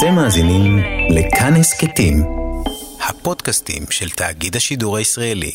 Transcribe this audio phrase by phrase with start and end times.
[0.00, 0.78] אתם מאזינים
[1.10, 2.22] לכאן הסכתים,
[3.08, 5.52] הפודקאסטים של תאגיד השידור הישראלי.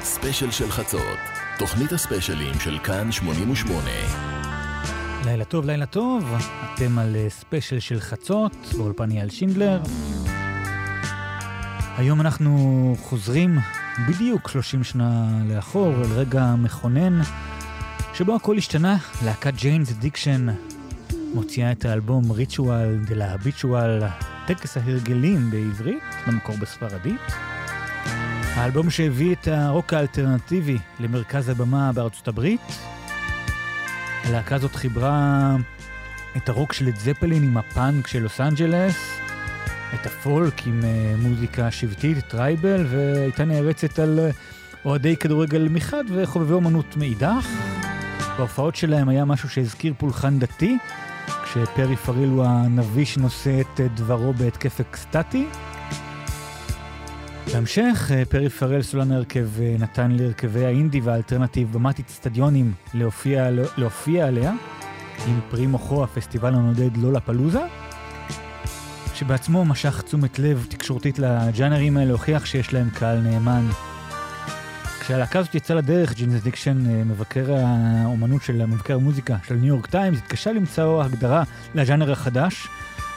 [0.00, 1.18] ספיישל של חצות,
[1.58, 3.90] תוכנית הספיישלים של כאן 88.
[5.24, 6.34] לילה טוב, לילה טוב,
[6.74, 9.82] אתם על אה, ספיישל של חצות, באולפן אייל שינדלר.
[11.96, 13.58] היום אנחנו חוזרים
[14.08, 17.20] בדיוק 30 שנה לאחור, אל רגע מכונן,
[18.14, 20.46] שבו הכל השתנה, להקת Jane's Addiction
[21.34, 24.02] מוציאה את האלבום Ritual de lo Habitual,
[24.46, 27.20] טקס ההרגלים בעברית, במקור בספרדית.
[28.54, 32.60] האלבום שהביא את הרוק האלטרנטיבי למרכז הבמה בארצות הברית.
[34.24, 35.56] הלהקה הזאת חיברה
[36.36, 39.18] את הרוק של לד זפלין עם הפאנק של לוס אנג'לס,
[39.94, 46.52] את הפולק עם אה, מוזיקה שבטית, tribal, והייתה נערצת על אה, אוהדי כדורגל מחד וחובבי
[46.52, 47.46] אומנות מאידך.
[48.38, 50.78] בהופעות שלהם היה משהו שהזכיר פולחן דתי,
[51.54, 55.46] כשפרי פריל הוא הנביא שנושא את uh, דברו בהתקף אקסטטי.
[57.52, 59.48] בהמשך, פרי פרל סולן ההרכב
[59.78, 64.52] נתן להרכבי האינדי והאלטרנטיב במת אצטדיונים להופיע, להופיע עליה,
[65.26, 67.62] עם פרי מוחו הפסטיבל הנודד לולה פלוזה.
[69.14, 73.66] שבעצמו משך תשומת לב תקשורתית לג'אנרים האלה, הוכיח שיש להם קהל נאמן.
[75.04, 79.86] כשהלהקה הזאת יצאה לדרך, Jane's Addiction, אה, מבקר האומנות של מבקר המוזיקה של ניו יורק
[79.86, 81.42] טיימס, התקשה למצוא הגדרה
[81.74, 82.68] לג'אנר החדש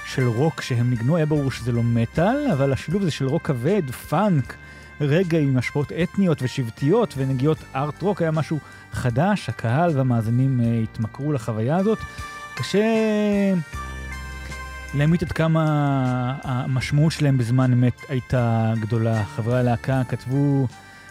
[0.06, 3.92] של רוק שהם ניגנו, היה ברור שזה לא מטאל, אבל השילוב הזה של רוק כבד,
[3.92, 4.56] פאנק,
[5.02, 8.60] רגאיי עם השפעות אתניות ושבטיות ונגיעות ארט רוק היה משהו
[8.92, 12.00] חדש, הקהל והמאזינים אה, התמכרו לחוויה הזאת.
[12.56, 12.84] קשה
[14.94, 15.64] להאמין עד כמה
[16.44, 19.24] המשמעות שלהם בזמן אמת הייתה גדולה.
[19.24, 20.68] חברי הלהקה כתבו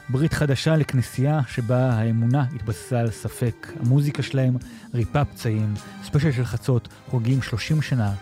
[0.08, 3.66] ברית חדשה לכנסייה שבה האמונה התבססה על ספק.
[3.80, 4.56] המוזיקה שלהם
[4.94, 8.14] ריפה פצעים, ספיישל של חצות, חוגגים 30 שנה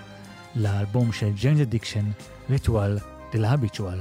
[0.56, 2.04] לאלבום של Jane's Addiction,
[2.50, 2.98] Ritual
[3.32, 4.00] de lo Habitual.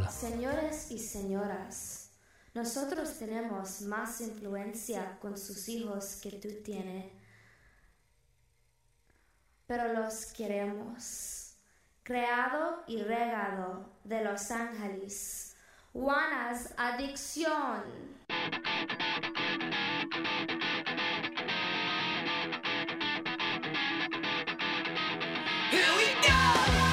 [2.56, 7.06] Nosotros tenemos más influencia con sus hijos que tú tienes,
[9.68, 11.44] pero los queremos.
[12.04, 15.53] creado y regado de Los Ángeles.
[15.96, 17.46] Juana's addiction.
[25.70, 26.93] Here we go!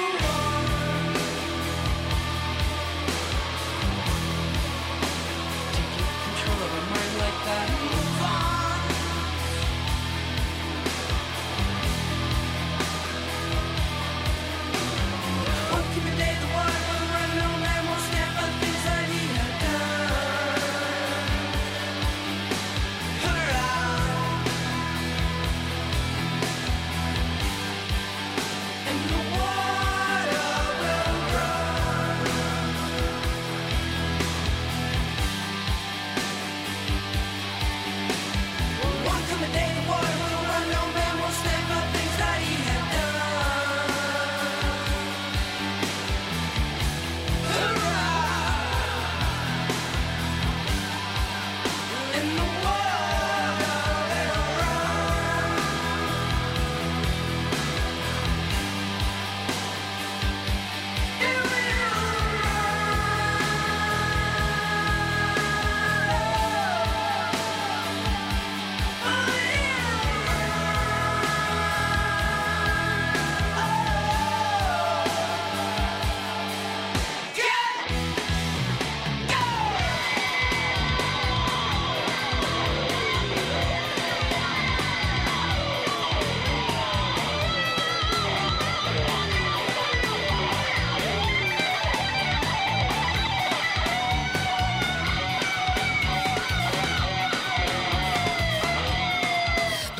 [0.00, 0.29] Bye.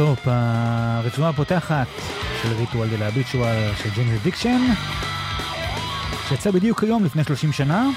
[0.00, 1.86] Stop, הרצועה הפותחת
[2.42, 4.60] של Ritual de lo Habitual של Jane's Addiction,
[6.28, 7.88] שיצא בדיוק היום לפני 30 שנה.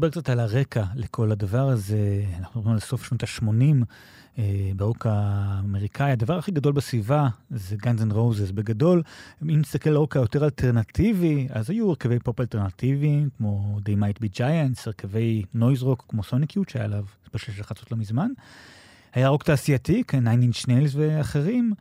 [0.00, 2.24] נדבר קצת על הרקע לכל הדבר הזה.
[2.38, 3.84] אנחנו מדברים על סוף שנות ה-80,
[4.38, 6.12] אה, ברוק האמריקאי.
[6.12, 8.52] הדבר הכי גדול בסביבה זה Guns N' Roses.
[8.54, 9.02] בגדול,
[9.42, 14.36] אם נסתכל על הרוק היותר אלטרנטיבי, אז היו הרכבי פופ אלטרנטיביים, כמו They Might Be
[14.36, 18.30] Giants, הרכבי noise rock, כמו Sonic Youth, שהיה עליו ספיישל של חצות לא מזמן.
[19.14, 21.72] היה רוק תעשייתי, כן, Nine Inch Nails ואחרים.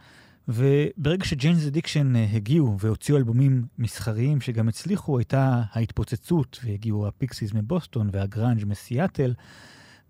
[0.50, 7.54] וברגע ש Jane's Addiction אה, הגיעו והוציאו אלבומים מסחריים שגם הצליחו, הייתה ההתפוצצות, והגיעו הפיקסיס
[7.54, 9.34] מבוסטון והגראנג' מסיאטל,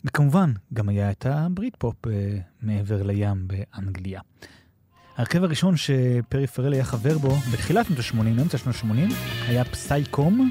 [0.06, 4.21] וכמובן, גם היה את הבריטפופ אה, מעבר לים באנגליה.
[5.18, 9.13] ההרכב הראשון שפרי פרל היה חבר בו בתחילת שנות ה-80, אמצע שנות ה-80,
[9.47, 10.50] היה Psi Com,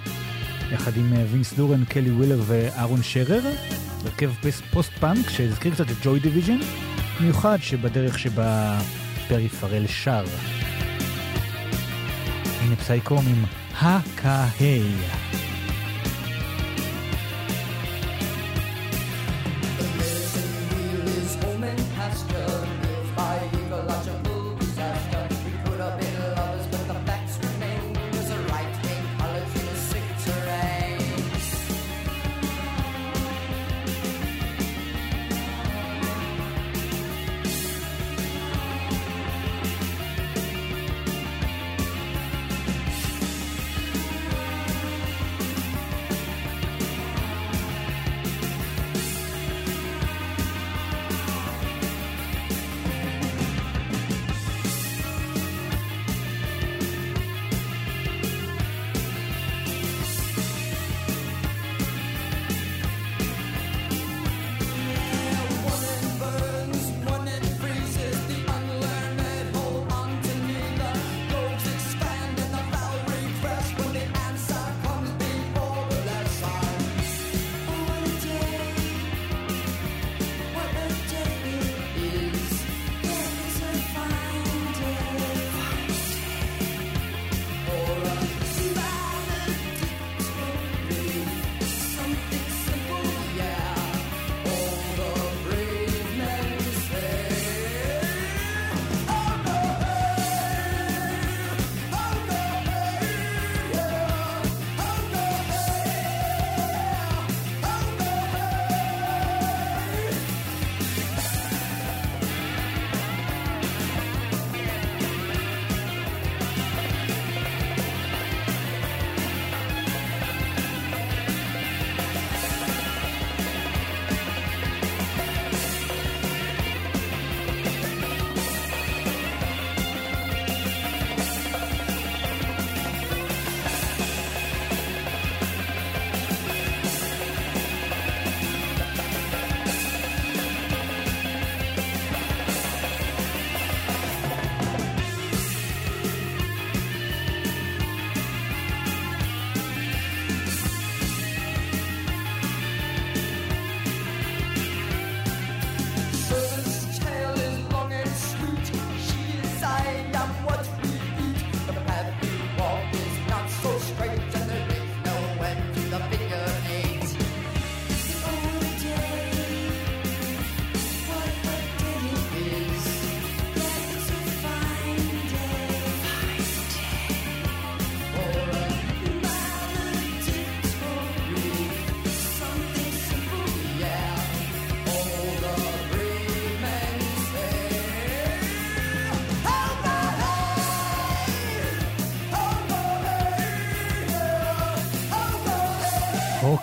[0.73, 3.43] יחד עם אה, וינס דורן, קלי ווילר ואהרון שרר,
[4.05, 4.31] הרכב
[4.73, 6.59] פוסט-פאנק שהזכיר קצת את ג'וי דיוויז'ן,
[7.21, 8.79] במיוחד בדרך שבה
[9.29, 10.25] פרי פרל שר.
[12.61, 13.45] הנה Psi Com עם
[13.81, 14.83] Ho Ka Hey.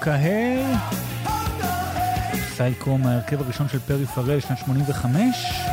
[0.06, 0.74] קהל.
[2.56, 5.65] סייקום, ההרכב הראשון של פרי פרל, שנת 85.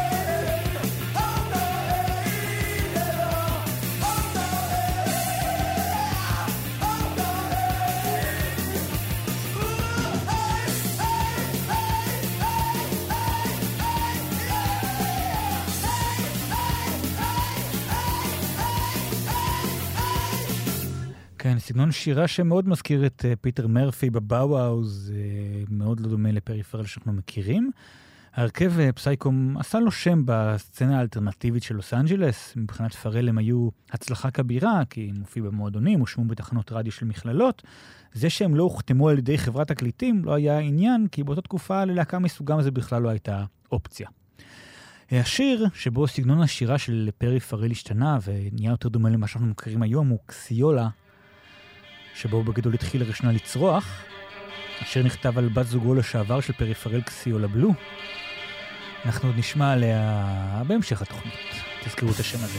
[22.03, 27.13] שירה שמאוד מזכיר את אה, פיטר מרפי בבאוהאוס, אה, מאוד לא דומה לפרי פרל שאנחנו
[27.13, 27.71] מכירים.
[28.35, 32.53] ההרכב אה, Psi Com עשה לו שם בסצנה האלטרנטיבית של לוס אנג'לס.
[32.57, 37.63] מבחינת פרל הם היו הצלחה כבירה, כי הם הופיעו במועדונים, הושמעו בתחנות רדיו של מכללות.
[38.13, 42.19] זה שהם לא הוחתמו על ידי חברת תקליטים לא היה עניין, כי באותה תקופה ללהקה
[42.19, 44.09] מסוגם זה בכלל לא הייתה אופציה.
[45.13, 50.09] השיר, שבו סגנון השירה של פרי פרל השתנה ונהיה יותר דומה למה שאנחנו מכירים היום,
[50.09, 50.89] הוא Xiola,
[52.15, 54.05] שבו הוא בגדול התחיל לראשונה לצרוח.
[54.81, 57.75] השיר נכתב על בת זוגו לשעבר של פרי פרל קסיולה בלו.
[59.05, 61.35] אנחנו עוד נשמע עליה בהמשך התוכנית.
[61.85, 62.59] תזכרו את השם הזה.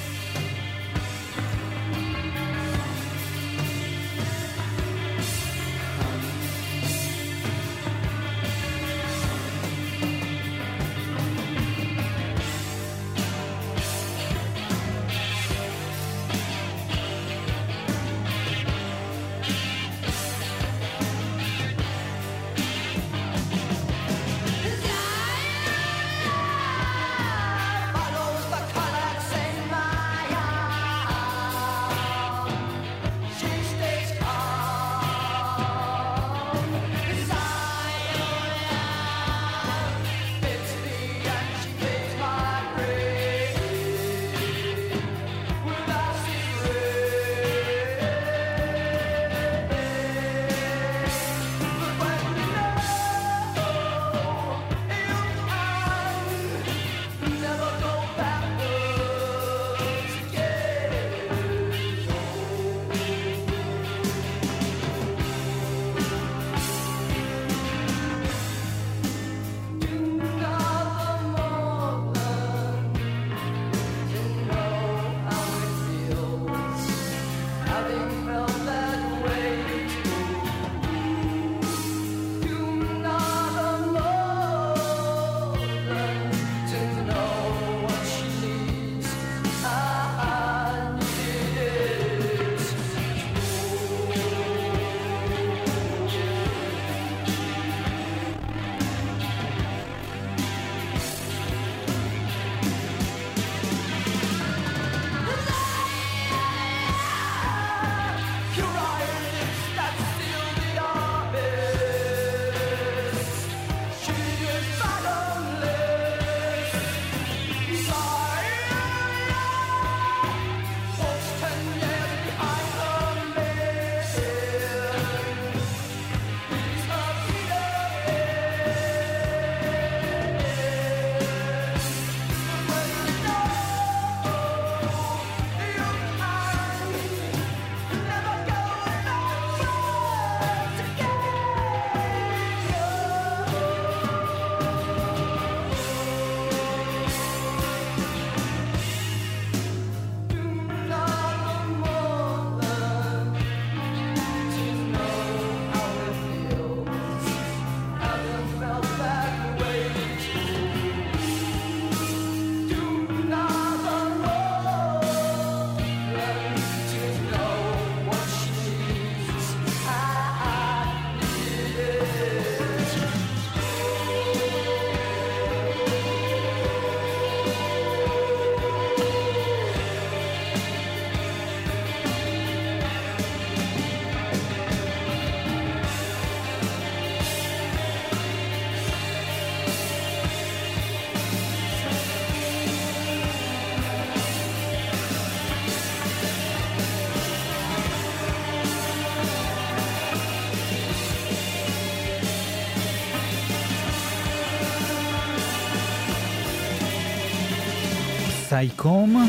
[208.63, 209.27] Psi Com,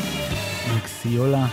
[0.77, 1.47] Xiola.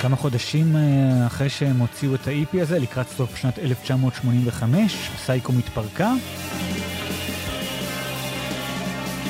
[0.00, 5.58] כמה חודשים אה, אחרי שהם הוציאו את ה-EP הזה, לקראת סוף שנת 1985, Psi Com
[5.58, 6.12] התפרקה.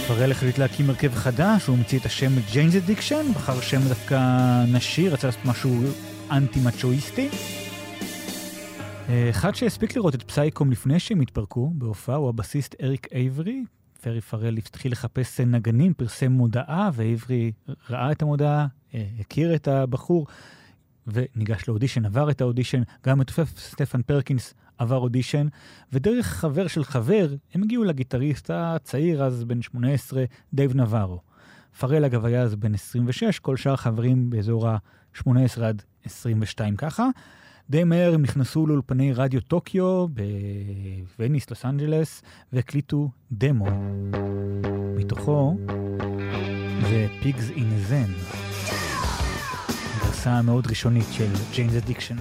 [0.08, 4.18] פרל החליט להקים הרכב חדש, הוא המציא את השם Jane's Addiction, בחר שם דווקא
[4.68, 5.82] נשי, רצה לעשות משהו
[6.30, 7.28] אנטי-מצ'ואיסטי.
[9.30, 13.64] אחד שהספיק לראות את Psi Com לפני שהם התפרקו בהופעה הוא הבסיסט אריק אייברי.
[14.02, 17.52] פרי פרל התחיל לחפש נגנים, פרסם מודעה, ואייברי
[17.90, 20.26] ראה את המודעה, אה, הכיר את הבחור,
[21.06, 22.82] וניגש לאודישן, עבר את האודישן.
[23.06, 25.46] גם מתופף סטפן פרקינס עבר אודישן,
[25.92, 30.24] ודרך חבר של חבר, הם הגיעו לגיטריסט הצעיר, אז בן 18,
[30.54, 31.20] דייב נברו.
[31.78, 37.08] פרל אגב היה אז בן 26, כל שאר החברים באזור ה-18 עד 22 ככה.
[37.70, 40.06] די מהר הם נכנסו לאולפני רדיו טוקיו
[41.18, 42.22] בווניס, לוס אנג'לס,
[42.52, 43.66] והקליטו דמו.
[44.96, 45.56] מתוכו
[46.90, 48.12] זה Pigs in Zen,
[49.98, 52.16] גרסה מאוד ראשונית של Jane's Addiction.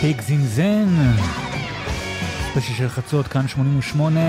[0.00, 0.88] Pigs in Zen,
[2.50, 4.20] ספיישל של חצות, כאן 88,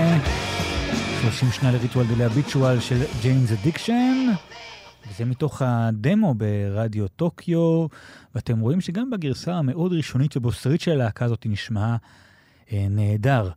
[1.22, 4.26] 30 שנה ל Ritual de lo Habitual של Jane's Addiction,
[5.08, 7.86] וזה מתוך הדמו ברדיו טוקיו,
[8.34, 11.96] ואתם רואים שגם בגרסה המאוד ראשונית ובוסרית של הלהקה הזאת נשמעה
[12.72, 13.50] אה, נהדר.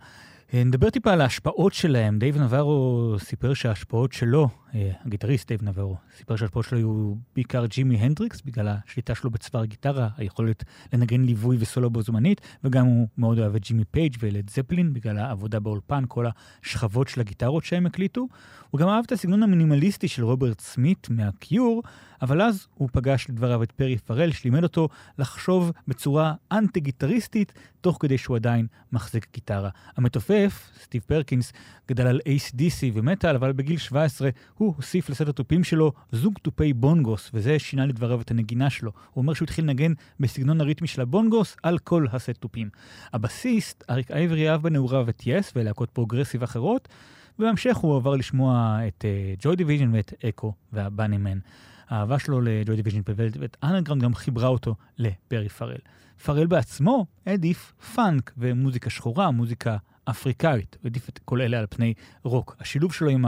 [0.54, 2.19] אה, נדבר טיפה על ההשפעות שלהם.
[2.19, 8.42] דייב נברו סיפר שההשפעות שלו, הגיטריסט דייב נברו, סיפר שההשפעות שלו היו בעיקר ג'ימי הנדריקס,
[8.42, 13.56] בגלל השליטה שלו בצוואר גיטרה, היכולת לנגן ליווי וסולו בו זמנית, וגם הוא מאוד אוהב
[13.56, 16.26] את ג'ימי פייג' ו Led Zeppelin, בגלל העבודה באולפן, כל
[16.64, 18.28] השכבות של הגיטרות שהם הקליטו.
[18.70, 21.84] הוא גם אהב את הסגנון המינימליסטי של רוברט סמית מהקיור,
[22.22, 28.18] אבל אז הוא פגש לדבריו את פרי פרל, שלימד אותו לחשוב בצורה אנטי-גיטריסטית, תוך כדי
[28.18, 29.70] שהוא עדיין מחזיק גיטרה.
[29.98, 31.54] המתופף, סטיב פרקינס,
[31.88, 34.30] גדל על AC/DC ומטאל, אבל בגיל 17
[34.62, 38.91] הוא הוסיף לסט התופים שלו זוג תופי בונגוס, וזה שינה לדבריו את הנגינה שלו.
[39.12, 42.69] הוא אומר שהוא התחיל לנגן בסגנון הריתמי של הבונגוס על כל הסט תופים.
[43.13, 46.88] הבסיסט, אריק אייברי אהב בנעוריו את Yes ולהקות פרוגרסיב אחרות,
[47.39, 49.06] ובהמשך הוא עבר לשמוע את
[49.40, 51.38] Joy uh, Division ואת Echo and the Bunnymen.
[51.89, 55.78] האהבה שלו לג'וי דיוויז'ן ואת אנרגראונד גם חיברה אותו לפרי פרל.
[56.26, 61.94] פרל בעצמו העדיף פאנק ומוזיקה שחורה, מוזיקה אפריקאית, הוא העדיף את כל אלה על פני
[62.24, 62.56] רוק.
[62.60, 63.26] השילוב שלו עם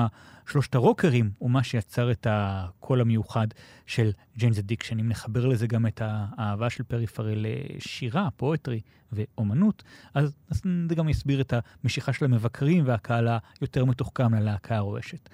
[0.50, 3.48] שלושת הרוקרים הוא מה שיצר את הקול המיוחד
[3.86, 5.00] של Jane's Addiction.
[5.00, 8.82] אם נחבר לזה גם את האהבה של פרי פרל לשירה, poetry
[9.12, 9.84] ואומנות,
[10.14, 13.28] אז, אז זה גם יסביר את המשיכה של המבקרים והקהל
[13.62, 15.30] היותר מתוחכם ללהקה הרועשת.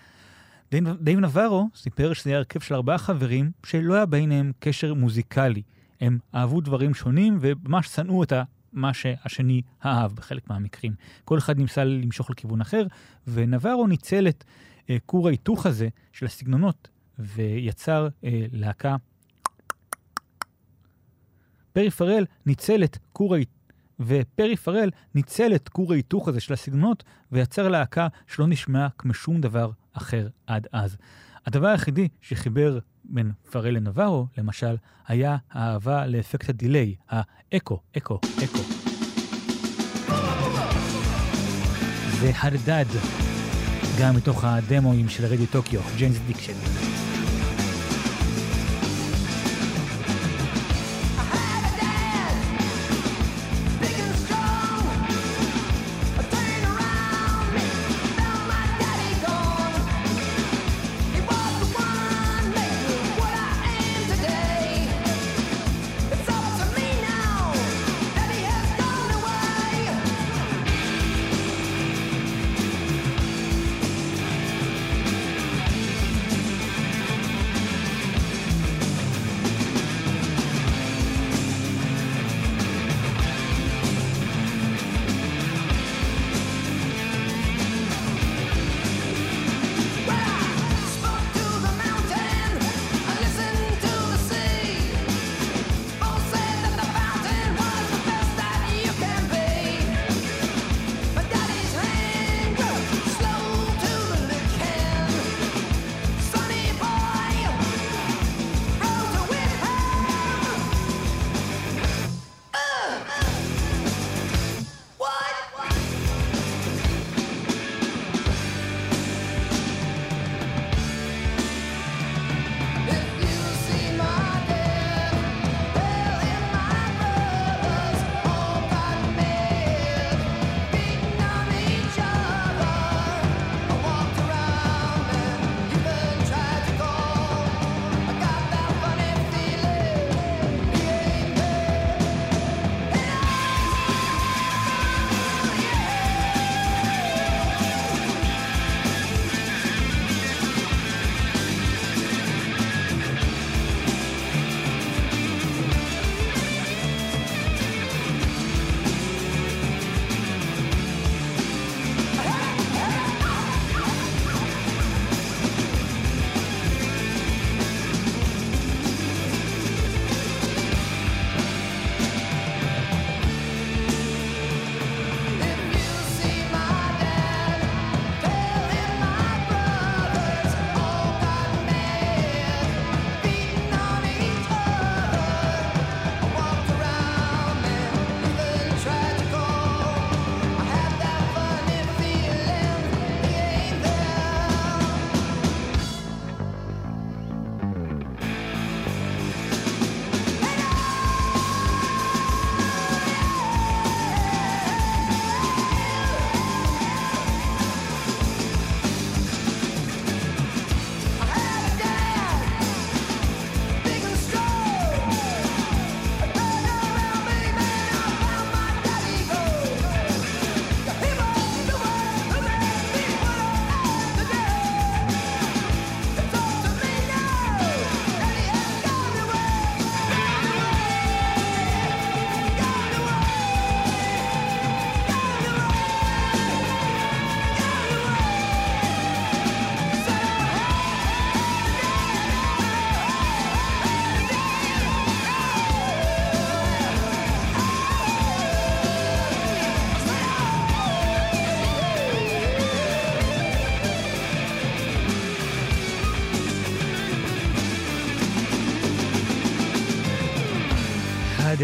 [1.02, 5.62] דייב נברו סיפר שזה היה הרכב של ארבעה חברים שלא היה ביניהם קשר מוזיקלי.
[6.02, 8.34] הם אהבו דברים שונים וממש שנאו את
[8.74, 10.94] מה שהשני אהב בחלק מהמקרים.
[11.26, 12.88] כל אחד ניסה למשוך לכיוון אחר,
[13.28, 14.44] ונברו ניצל את
[14.90, 16.88] אה, כור ההיתוך הזה של הסגנונות
[17.20, 18.96] ויצר אה, להקה.
[21.74, 23.60] פרי פרל ניצל את כור ההיתוך
[24.00, 29.42] ופרי פרל ניצל את כור ההיתוך הזה של הסגנונות ויצר להקה שלא נשמעה כמו שום
[29.42, 30.98] דבר אחר עד אז.
[31.46, 32.80] הדבר היחידי שחיבר
[33.10, 34.76] בין פרל לנברו, למשל,
[35.08, 38.60] היה האהבה לאפקט הדיליי, האקו, אקו, אקו.
[42.20, 42.86] זה Had a Dad,
[44.00, 46.89] גם מתוך הדמואים של רדיו טוקיו, Jane's Addiction.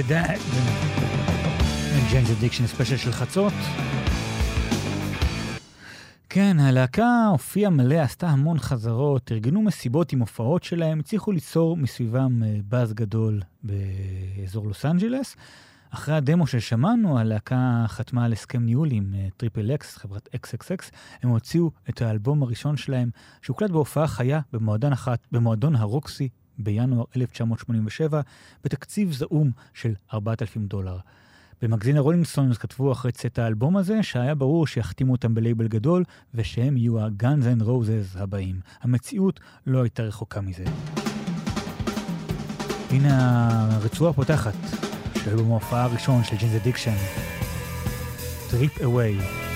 [0.08, 0.40] Had a Dad.
[2.38, 3.54] Addiction ספיישל של חצות.
[6.30, 12.44] כן, הלהקה הופיעה מלא, עשתה המון חזרות, ארגנו מסיבות עם הופעות שלהם, הצליחו ליצור מסביבם
[12.44, 15.36] אה, באז גדול באזור לוס אנג'לס.
[15.90, 20.84] אחרי הדמו ששמענו, הלהקה חתמה על הסכם ניהול עם Triple uh, X, חברת XXX.
[21.24, 23.10] הם הוציאו את האלבום הראשון שלהם,
[23.42, 28.22] שהוקלט בהופעה חיה במועדון, אחת, במועדון הרוקסי בינואר 1987,
[28.64, 30.98] בתקציב זעום של 4,000 דולר.
[31.62, 36.78] במגזין הרולינג סטונס כתבו אחרי צאת האלבום הזה, שהיה ברור שיחתימו אותם בלייבל גדול, ושהם
[36.78, 38.60] יהיו ה- Guns N' Roses הבאים.
[38.82, 40.64] המציאות לא הייתה רחוקה מזה.
[42.92, 44.54] הנה הרצועה הפותחת
[45.24, 46.96] של אלבום ההופעה הראשון של Jane's Addiction,
[48.50, 49.55] Trip Away.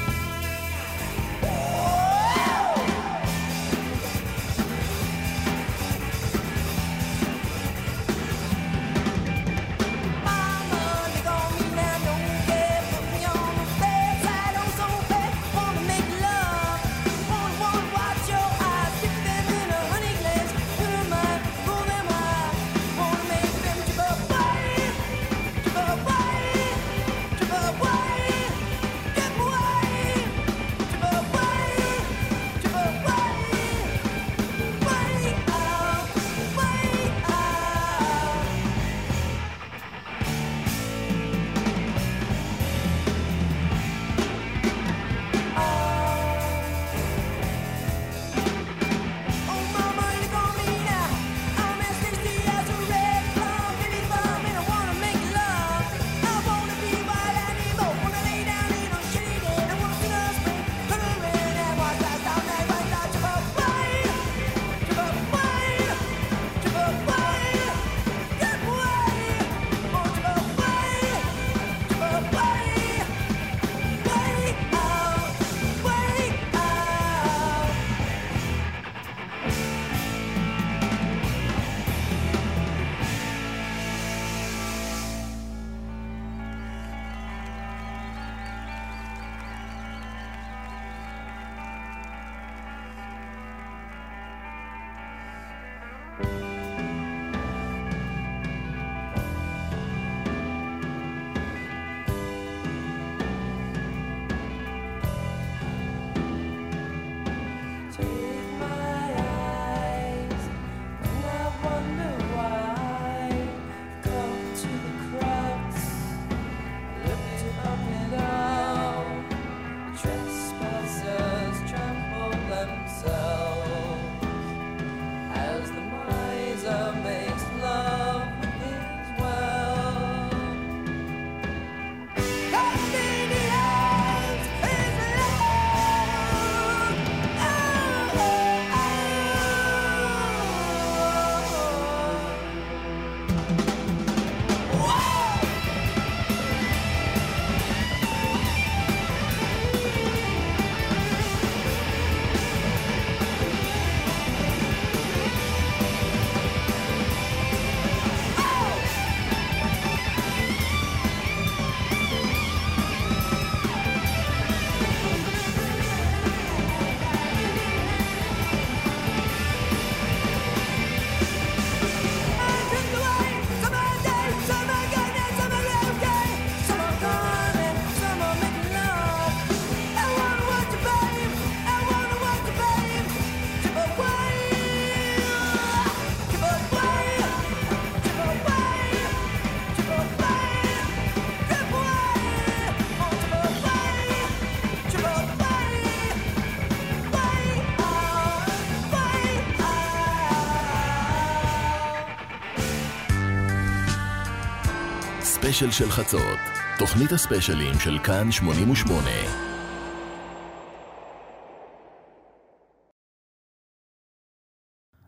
[205.60, 206.40] הספיישל של חצות,
[206.78, 209.10] תוכנית הספיישלים של כאן 88.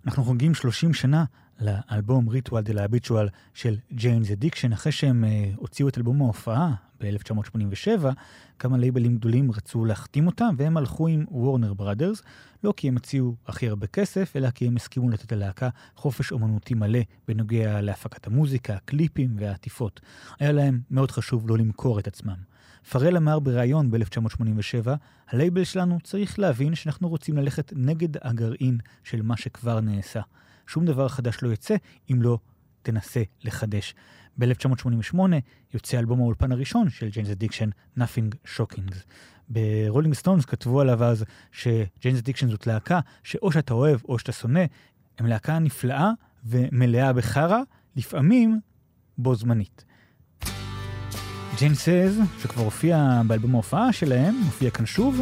[0.05, 1.25] אנחנו חוגגים 30 שנה
[1.59, 6.73] לאלבום Ritual de lo Habitual של Jane's Addiction, אחרי שהם uh, הוציאו את אלבום ההופעה
[7.01, 8.05] ב-1987,
[8.59, 12.21] כמה לייבלים גדולים רצו להחתים אותם, והם הלכו עם Warner Brothers,
[12.63, 16.73] לא כי הם הציעו הכי הרבה כסף, אלא כי הם הסכימו לתת ללהקה חופש אומנותי
[16.73, 20.01] מלא בנוגע להפקת המוזיקה, הקליפים והעטיפות.
[20.39, 22.51] היה להם מאוד חשוב לא למכור את עצמם.
[22.89, 24.89] פרל אמר בריאיון ב-1987,
[25.29, 30.21] הלייבל שלנו צריך להבין שאנחנו רוצים ללכת נגד הגרעין של מה שכבר נעשה.
[30.67, 31.75] שום דבר חדש לא יצא
[32.11, 32.39] אם לא
[32.81, 33.95] תנסה לחדש.
[34.37, 35.19] ב-1988
[35.73, 38.95] יוצא אלבום האולפן הראשון של Jane's Addiction, Nothing's Shocking.
[39.49, 44.31] ברולינג סטונס כתבו עליו אז ש Jane's Addiction זאת להקה שאו שאתה אוהב או שאתה
[44.31, 44.63] שונא,
[45.19, 46.11] הם להקה נפלאה
[46.45, 47.59] ומלאה בחרא,
[47.95, 48.59] לפעמים
[49.17, 49.85] בו זמנית.
[51.57, 55.21] Jane Says, שכבר הופיע באלבום ההופעה שלהם, מופיע כאן שוב.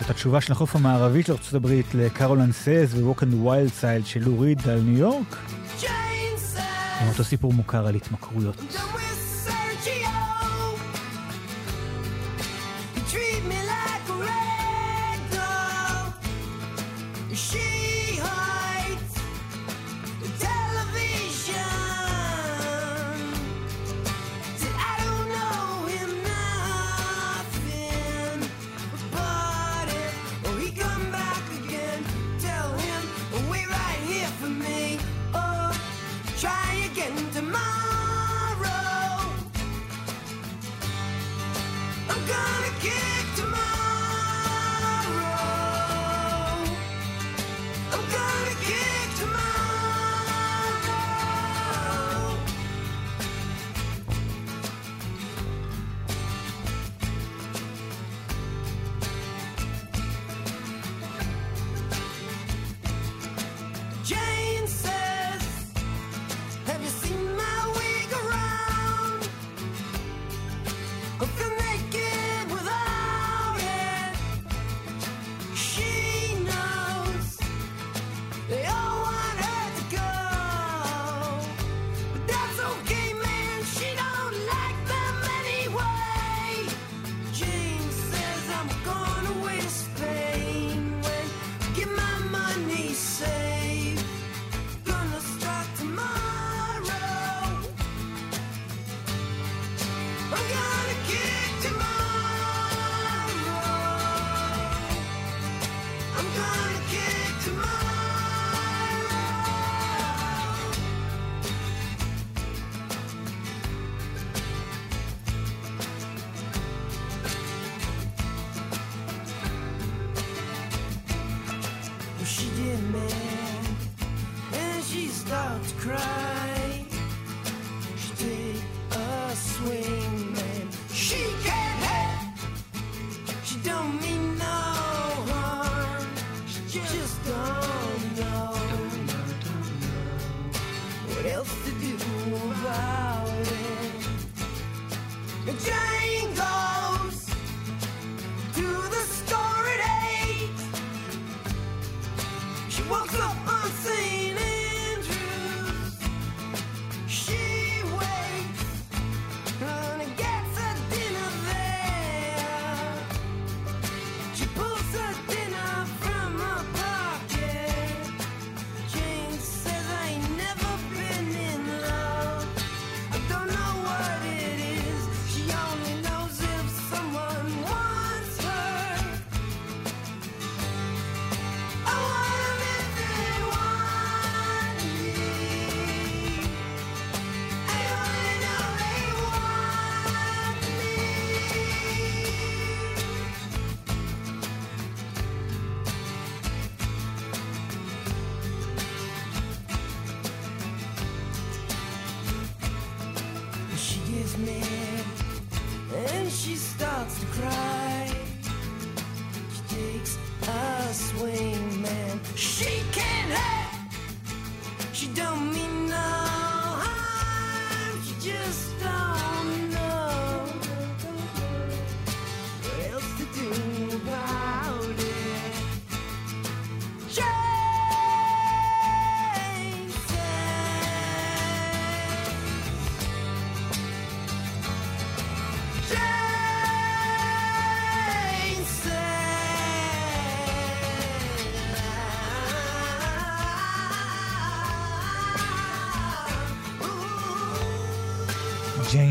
[0.00, 3.82] זאת התשובה של החוף המערבי של הברית ל Caroline Says ו- Walk on the Wild
[3.82, 5.36] Side של לו ריד על ניו יורק.
[7.00, 8.56] עם אותו סיפור מוכר על התמכרויות.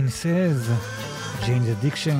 [0.10, 0.72] Says,
[1.42, 2.20] Jane's Addiction.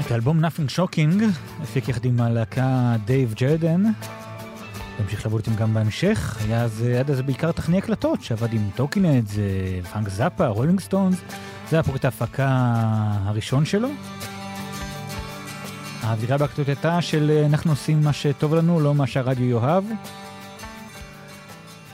[0.00, 1.24] את האלבום Nothing's Shocking
[1.62, 3.82] הפיק יחד עם הלהקה דייב ג'רדן.
[4.98, 6.38] והמשיך לעבוד איתם גם בהמשך.
[6.44, 9.34] היה אז, עד אז בעיקר טכני הקלטות שעבד עם Talking Heads,
[9.92, 11.16] פרנק זאפה, רולינג סטונס.
[11.70, 12.48] זה היה פרויקט ההפקה
[13.24, 13.88] הראשון שלו.
[16.02, 19.84] האווירה בהקלטות הייתה של אנחנו עושים מה שטוב לנו, לא מה שהרדיו יאהב.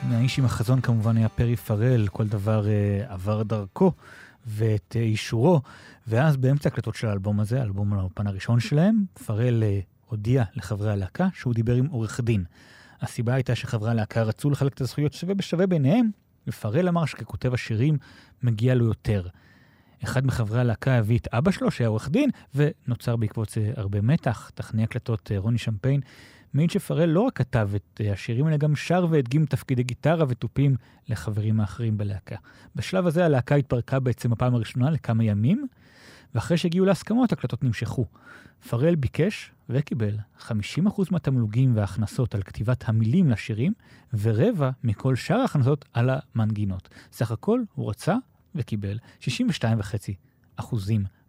[0.09, 3.93] האיש עם החזון כמובן היה פרי פרל, כל דבר uh, עבר דרכו
[4.47, 5.61] ואת uh, אישורו,
[6.07, 11.29] ואז באמצע הקלטות של האלבום הזה, האלבום האופן הראשון שלהם, פרל uh, הודיע לחברי הלהקה
[11.35, 12.45] שהוא דיבר עם עורך דין.
[13.01, 16.11] הסיבה הייתה שחברי הלהקה רצו לחלק את הזכויות שווה בשווה ביניהם,
[16.47, 17.99] ופרל אמר שככותב השירים
[18.43, 19.27] מגיע לו יותר.
[20.05, 24.51] אחד מחברי הלהקה הביא את אבא שלו, שהיה עורך דין, ונוצר בעקבות זה הרבה מתח.
[24.55, 26.01] טכנאי הקלטות רוני שמפיין
[26.55, 30.77] מעיד שפרל לא רק כתב את אה, השירים, אלא גם שר והדגים תפקידי גיטרה ותופים
[31.09, 32.37] לחברים האחרים בלהקה.
[32.77, 35.67] בשלב הזה הלהקה התפרקה בעצם בפעם הראשונה לכמה ימים,
[36.35, 38.07] ואחרי שהגיעו להסכמות, הקלטות נמשכו.
[38.69, 40.49] פרל ביקש וקיבל 50%
[41.11, 43.73] מהתמלוגים וההכנסות על כתיבת המילים לשירים,
[44.21, 46.89] ורבע מכל שאר ההכנסות על המנגינות.
[47.13, 48.17] סך הכל הוא רצה
[48.55, 50.63] וקיבל 62.5%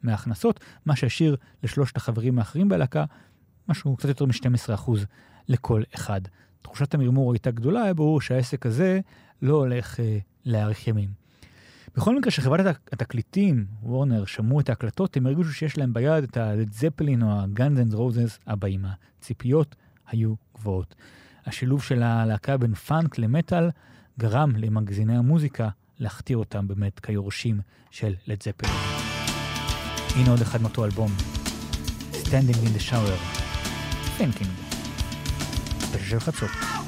[0.03, 3.05] מההכנסות, מה שהשאיר לשלושת החברים האחרים בלהקה
[3.67, 4.91] משהו קצת יותר מ-12%
[5.47, 6.21] לכל אחד.
[6.61, 8.99] תחושת המרמור הייתה גדולה, היה ברור שהעסק הזה
[9.41, 11.09] לא הולך אה, להאריך ימים.
[11.95, 16.73] בכל מקרה, כשחברת התקליטים, וורנר, שמעו את ההקלטות, הם הרגישו שיש להם ביד את ה-Led
[16.79, 18.85] Zeppelin או ה-Guns and Roses הבאים.
[19.19, 19.75] הציפיות
[20.07, 20.95] היו גבוהות.
[21.45, 23.69] השילוב של הלהקה בין פאנק למטאל
[24.19, 28.71] גרם למגזיני המוזיקה להכתיר אותם באמת כיורשים של לד זפלין.
[30.15, 31.11] הנה עוד אחד מאותו אלבום,
[32.13, 33.40] Standing in the Shower.
[34.21, 34.47] Thinking.
[35.95, 36.80] בשל חצות.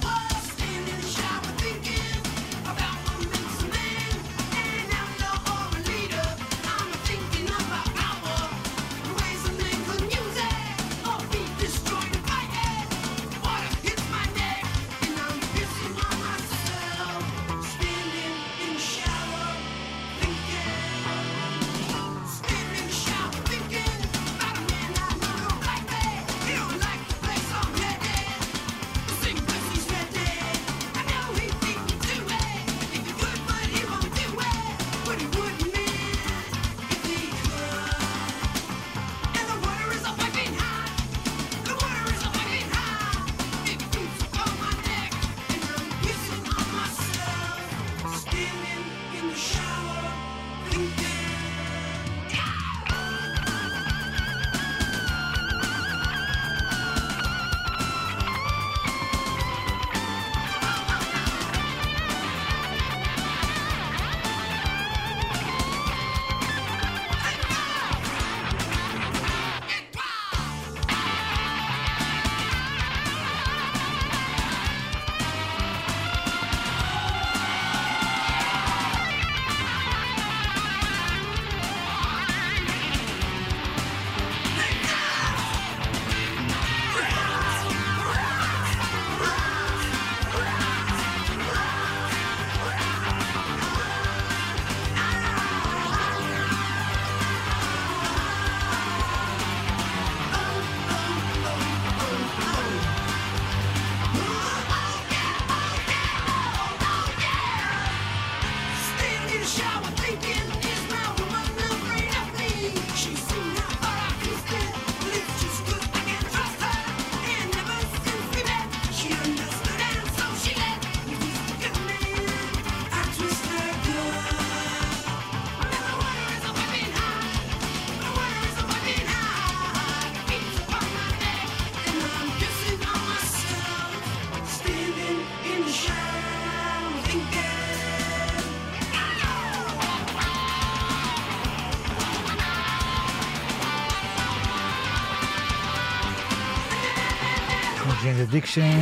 [148.33, 148.79] אדיקשן.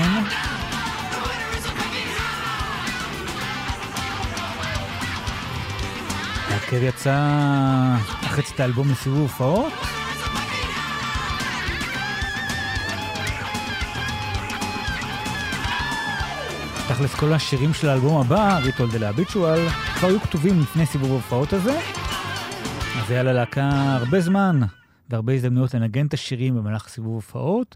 [6.50, 7.18] ההרכב יצא
[8.26, 9.74] אחרי את האלבום לסיבוב הופעות.
[16.88, 21.12] תכלס כל השירים של האלבום הבא, Ritual de lo Habitual, כבר היו כתובים לפני סיבוב
[21.12, 21.80] ההופעות הזה.
[23.00, 24.60] אז היה ללהקה הרבה זמן
[25.10, 27.76] והרבה הזדמנויות לנגן את השירים במהלך סיבוב הופעות.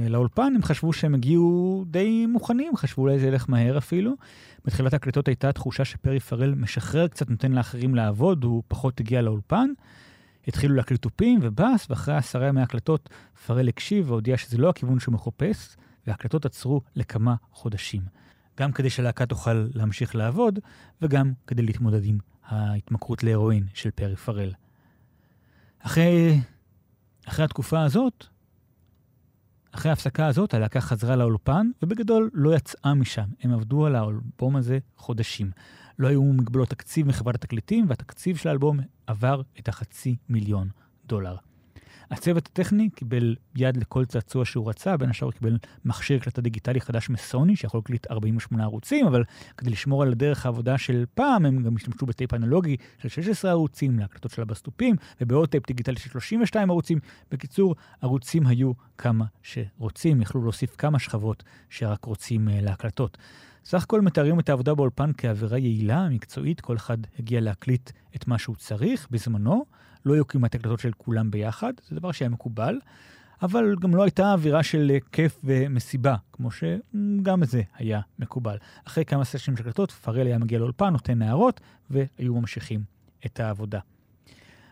[0.00, 4.14] אה, לאולפן, הם חשבו שהם הגיעו די מוכנים, חשבו אולי זה ילך מהר אפילו.
[4.64, 9.70] בתחילת ההקלטות הייתה תחושה שפרי פרל משחרר קצת, נותן לאחרים לעבוד, הוא פחות הגיע לאולפן.
[10.48, 13.08] התחילו להקליט תופים ובאס, ואחרי עשרה ימי הקלטות
[13.46, 15.76] פרל הקשיב והודיע שזה לא הכיוון שהוא מחפש,
[16.06, 18.02] וההקלטות עצרו לכמה חודשים.
[18.58, 20.58] גם כדי שהלהקה תוכל להמשיך לעבוד,
[21.02, 24.52] וגם כדי להתמודד עם ההתמכרות להרואין של פרי פרל.
[25.78, 26.40] אחרי,
[27.26, 28.26] אחרי התקופה הזאת,
[29.72, 33.28] אחרי ההפסקה הזאת הלהקה חזרה לאולפן, ובגדול לא יצאה משם.
[33.42, 35.50] הם עבדו על האלבום הזה חודשים.
[35.98, 40.68] לא היו מגבלות תקציב מחברת התקליטים, והתקציב של האלבום עבר את החצי מיליון
[41.06, 41.36] דולר.
[42.12, 47.10] הצוות הטכני קיבל יד לכל צעצוע שהוא רצה, בין השאר קיבל מכשיר הקלטה דיגיטלי חדש
[47.10, 49.24] מסוני, שיכול להקליט 48 ערוצים, אבל
[49.56, 53.98] כדי לשמור על דרך העבודה של פעם, הם גם השתמשו בטייפ אנלוגי של 16 ערוצים
[53.98, 56.98] להקלטות של הבס תופים, ובעוד טייפ דיגיטלי של 32 ערוצים.
[57.30, 63.18] בקיצור, ערוצים היו כמה שרוצים, יכלו להוסיף כמה שכבות שרק רוצים uh, להקלטות.
[63.64, 68.38] סך הכל מתארים את העבודה באולפן כאווירה יעילה, מקצועית, כל אחד הגיע להקליט את מה
[68.38, 69.64] שהוא צריך בזמנו.
[70.04, 72.78] לא היו כמעט הקלטות של כולם ביחד, זה דבר שהיה מקובל,
[73.42, 78.56] אבל גם לא הייתה אווירה של אה, כיף ומסיבה, כמו שגם זה היה מקובל.
[78.86, 82.84] אחרי כמה סשנים של הקלטות, פרל היה מגיע לאולפן, נותן הערות, והיו ממשיכים
[83.26, 83.80] את העבודה.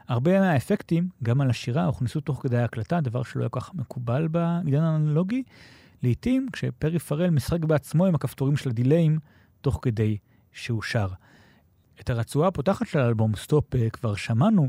[0.08, 4.28] הרבה מהאפקטים, גם על השירה, הוכנסו תוך כדי ההקלטה, דבר שלא היה כל כך מקובל
[4.28, 5.42] בעידן האנלוגי.
[6.02, 9.18] לעתים, כשפרי פרל משחק בעצמו עם הכפתורים של הדיליים,
[9.60, 10.18] תוך כדי
[10.52, 11.08] שהוא שר.
[12.00, 14.68] את הרצועה הפותחת של האלבום Stop אה, כבר שמענו,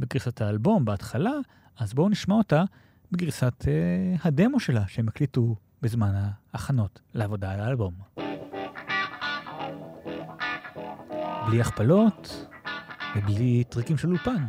[0.00, 1.32] בגרסת האלבום בהתחלה,
[1.78, 2.64] אז בואו נשמע אותה
[3.12, 6.12] בגרסת אה, הדמו שלה, שהם הקליטו בזמן
[6.52, 7.94] ההכנות לעבודה על האלבום.
[11.46, 12.46] בלי הכפלות
[13.16, 14.46] ובלי טריקים של אולפן.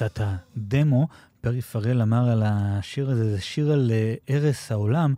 [0.00, 1.08] גרסת הדמו.
[1.40, 5.14] פרי פרל אמר על השיר הזה, זה שיר על אה, הרס העולם.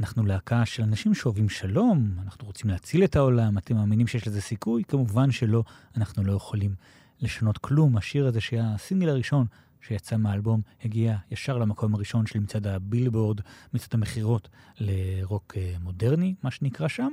[0.00, 4.40] אנחנו להקה של אנשים שאוהבים שלום, אנחנו רוצים להציל את העולם, אתם מאמינים שיש לזה
[4.40, 4.84] סיכוי?
[4.88, 5.64] כמובן שלא,
[5.96, 6.74] אנחנו לא יכולים
[7.20, 7.96] לשנות כלום.
[7.96, 9.46] השיר הזה שהיה הסינגל הראשון
[9.80, 13.40] שיצא מהאלבום, הגיע ישר למקום הראשון של מצעד הבילבורד,
[13.74, 14.48] מצעד המכירות
[14.80, 17.12] לרוק אה, מודרני, מה שנקרא שם.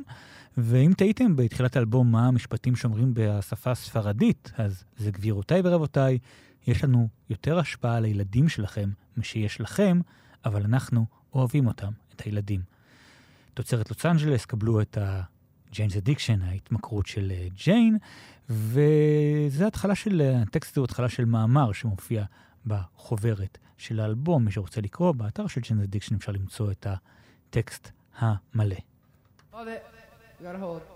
[0.58, 6.18] ואם תהיתם בתחילת האלבום מה המשפטים שאומרים בשפה הספרדית, אז זה גבירותיי ורבותיי,
[6.68, 10.00] יש לנו יותר השפעה על הילדים שלכם משיש לכם,
[10.46, 12.62] אבל אנחנו אוהבים אותם, את הילדים.
[13.54, 17.98] תוצרת לוס אנג'לס, קבלו את ה-Jane's Addiction, ההתמכרות של אה, ג'יין,
[18.50, 22.24] וזה התחלה של, אה, הטקסט הוא התחלה של מאמר שמופיע
[22.66, 24.46] בחוברת של האלבום.
[24.46, 28.76] מי שרוצה לקרוא, באתר של Jane's Addiction אפשר למצוא את הטקסט המלא.
[29.54, 30.95] Hold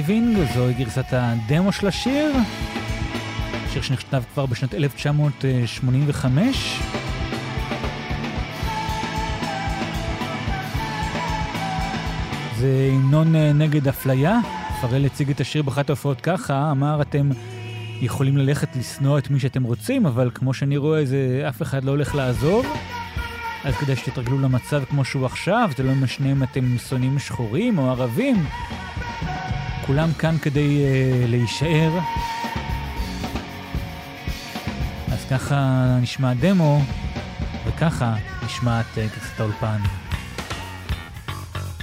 [0.00, 2.32] Living, זוהי גרסת הדמו של השיר,
[3.72, 6.80] שיר שנכתב כבר בשנת 1985.
[12.56, 14.38] זה המנון אה, נגד אפליה.
[14.80, 17.30] פרל הציג את השיר באחת ההופעות ככה, אמר אתם
[18.00, 21.90] יכולים ללכת לשנוא את מי שאתם רוצים, אבל כמו שאני רואה זה אף אחד לא
[21.90, 22.66] הולך לעזוב.
[23.64, 27.90] אז כדאי שתתרגלו למצב כמו שהוא עכשיו, זה לא משנה אם אתם שונאים שחורים או
[27.90, 28.36] ערבים.
[29.86, 31.98] כולם כאן כדי uh, להישאר.
[35.12, 36.80] אז ככה נשמע דמו,
[37.66, 38.14] וככה
[38.44, 39.78] נשמעת uh, גרסת האולפן.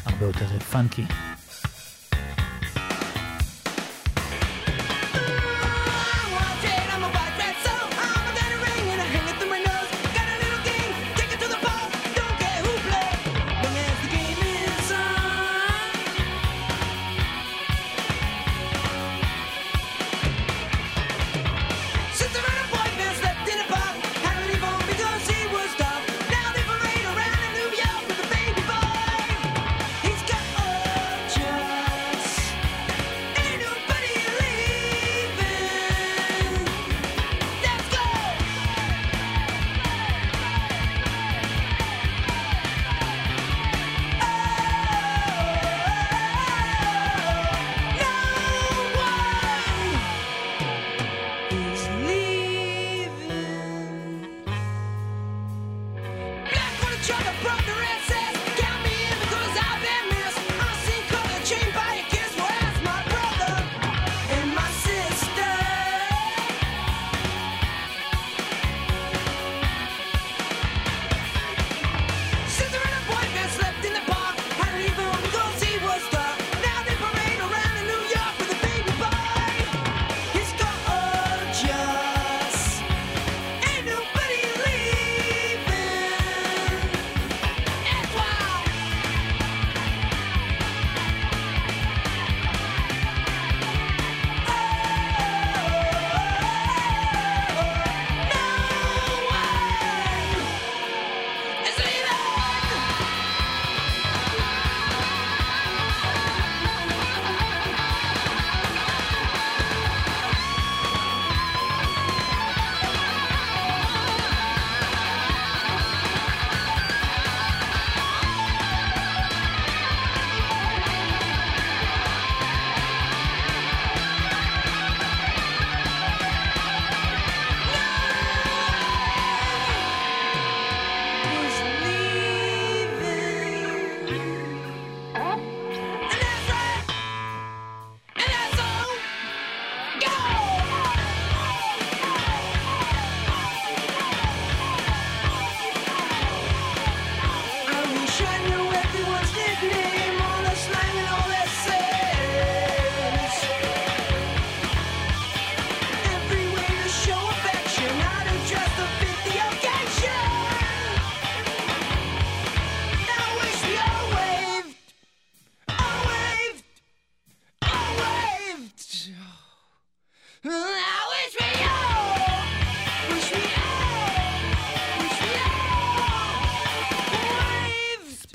[0.05, 1.26] הרבה יותר פאנקי.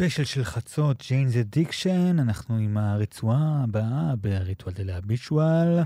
[0.02, 5.82] ספיישל של חצות, ג'יינס אדיקשן, אנחנו עם הרצועה הבאה ב Ritual de lo Habitual.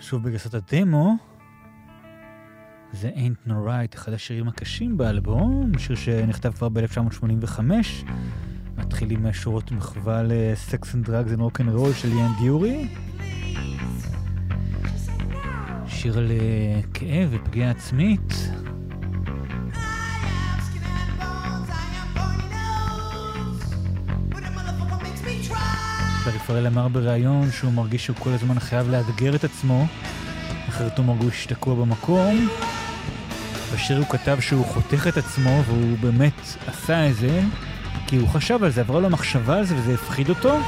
[0.00, 1.14] שוב בגרסת הדמו.
[2.92, 7.60] זה Ain't No Right, אחד השירים הקשים באלבום, שיר שנכתב כבר ב-1985.
[8.76, 12.88] מתחיל עם שורות מחווה ל Sex and Drugs and Rock n' Roll של יאן דיורי.
[15.86, 16.30] שיר על
[16.94, 18.32] כאב ופגיעה עצמית.
[26.46, 29.86] פריפרל אמר בריאיון שהוא מרגיש שהוא כל הזמן חייב לאתגר את עצמו,
[30.68, 32.48] אחרת הוא מרגיש תקוע במקום.
[33.74, 37.40] בשיר הוא כתב שהוא חותך את עצמו, והוא באמת עשה את זה,
[38.06, 40.58] כי הוא חשב על זה, עברה לו מחשבה על זה וזה הפחיד אותו.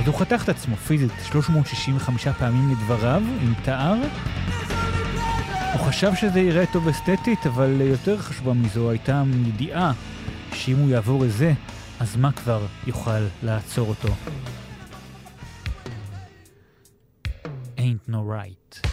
[0.00, 3.96] אז הוא חתך את עצמו פיזית 365 פעמים לדבריו, עם תאר.
[5.72, 9.92] הוא חשב שזה יראה טוב אסתטית, אבל יותר חשובה מזו הייתה ידיעה
[10.54, 11.52] שאם הוא יעבור את זה,
[12.00, 14.08] אז מה כבר יוכל לעצור אותו?
[17.80, 18.89] Ain't no right.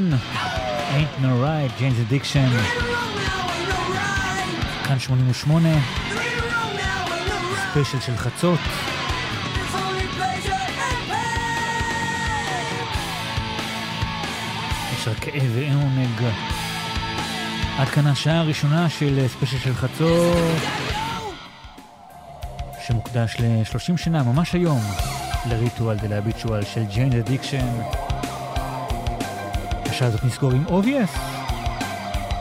[0.00, 0.18] נכון,
[0.94, 2.48] Ain't No Right, ג'יינס אדיקשן,
[4.84, 5.68] כאן 88,
[7.70, 8.58] ספיישל של חצות.
[14.92, 16.22] יש רק כאב ואין עונג.
[17.78, 20.62] עד כאן השעה הראשונה של ספיישל של חצות,
[22.86, 24.80] שמוקדש ל-30 שנה, ממש היום,
[25.50, 27.66] ל Ritual de lo Habitual של ג'יינס אדיקשן.
[29.98, 31.10] השעה הזאת נסגור עם Obvious,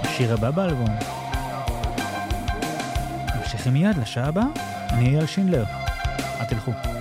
[0.02, 0.90] השיר הבא באלבום.
[3.36, 4.46] ממשיכים מיד לשעה הבאה,
[4.90, 5.64] אני אייל שינדלר.
[6.40, 6.97] אל תלכו.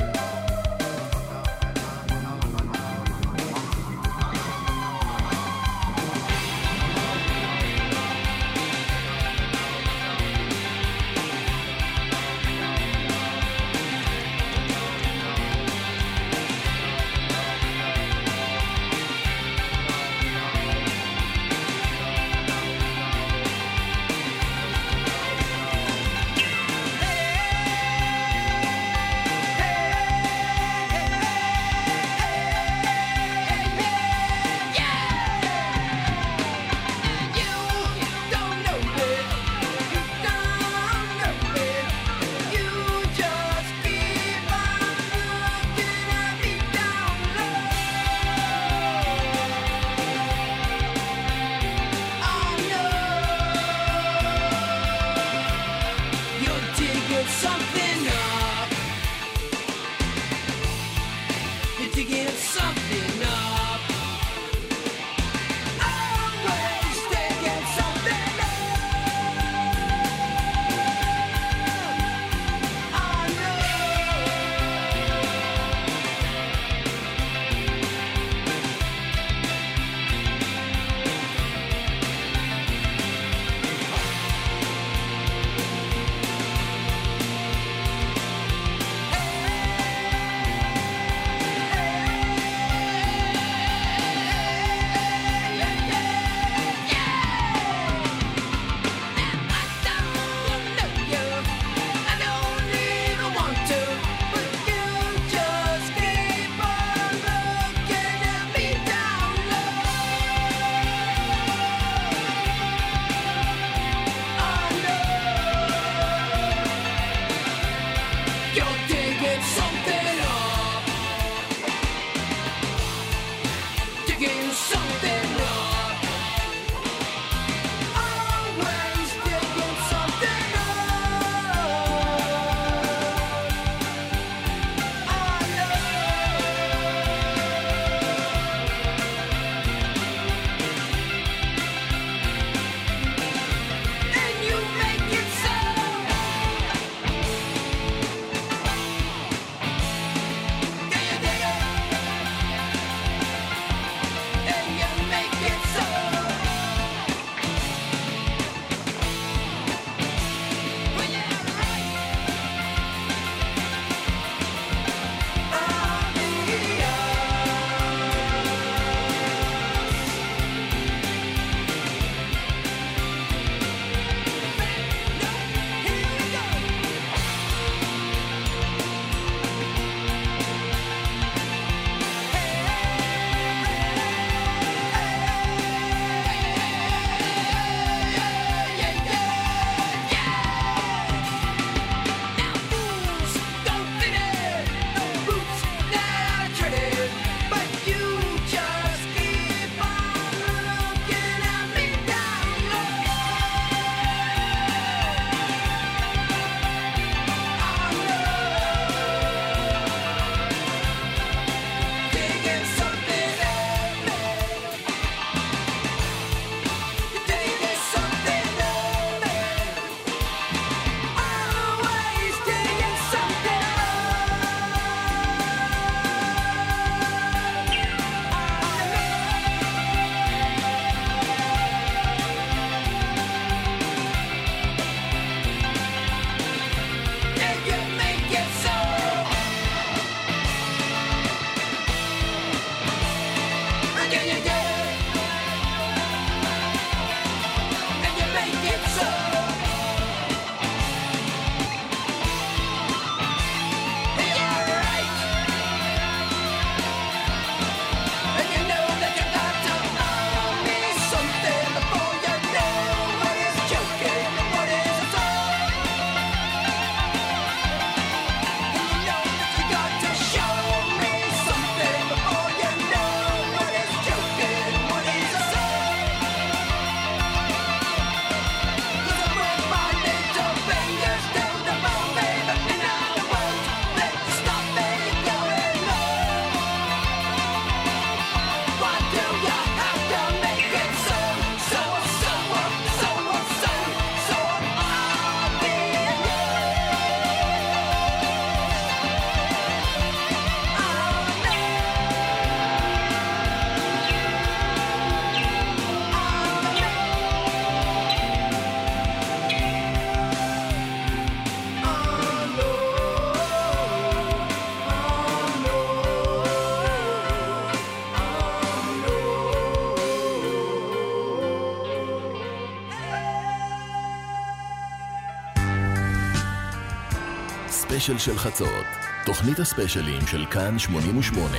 [327.97, 328.85] ספיישל של חצות,
[329.25, 331.57] תוכנית הספיישלים של כאן 88.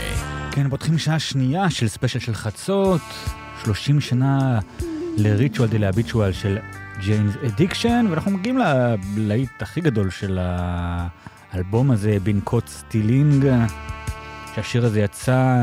[0.51, 3.01] כן, פותחים שעה שנייה של ספיישל של חצות,
[3.63, 4.59] 30 שנה
[5.17, 6.57] ל Ritual de lo Habitual של
[6.99, 8.59] ג'יינס אדיקשן, ואנחנו מגיעים
[9.15, 13.45] ללהיט הכי גדול של האלבום הזה, Been Caught Stealing.
[14.51, 15.55] כשהשיר הזה יצא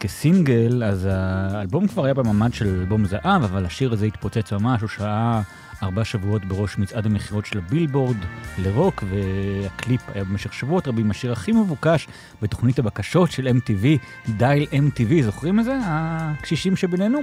[0.00, 4.88] כסינגל, אז האלבום כבר היה במעמד של אלבום זהב, אבל השיר הזה התפוצץ ממש, הוא
[4.88, 5.42] שעה
[5.82, 8.16] ארבעה שבועות בראש מצעד המכירות של הבילבורד
[8.58, 12.08] לרוק, והקליפ היה במשך שבועות רבים השיר הכי מבוקש
[12.42, 13.86] בתוכנית הבקשות של MTV,
[14.28, 15.78] דייל MTV, זוכרים את זה?
[15.82, 17.18] הקשישים שבינינו?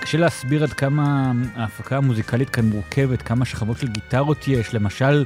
[0.00, 5.24] קשה להסביר עד כמה ההפקה המוזיקלית כאן מורכבת, כמה שכבות של גיטרות יש, למשל,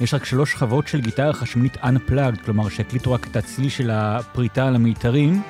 [0.00, 4.68] יש רק שלוש שכבות של גיטרה חשמלית Unplugged, כלומר שהקליטו רק את הצליל של הפריטה
[4.68, 5.42] על המיתרים.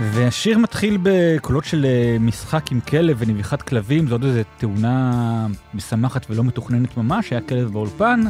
[0.00, 6.26] והשיר מתחיל בקולות של אה, משחק עם כלב ונביחת כלבים, זו עוד איזו תאונה משמחת
[6.30, 8.20] ולא מתוכננת ממש, היה כלב באולפן,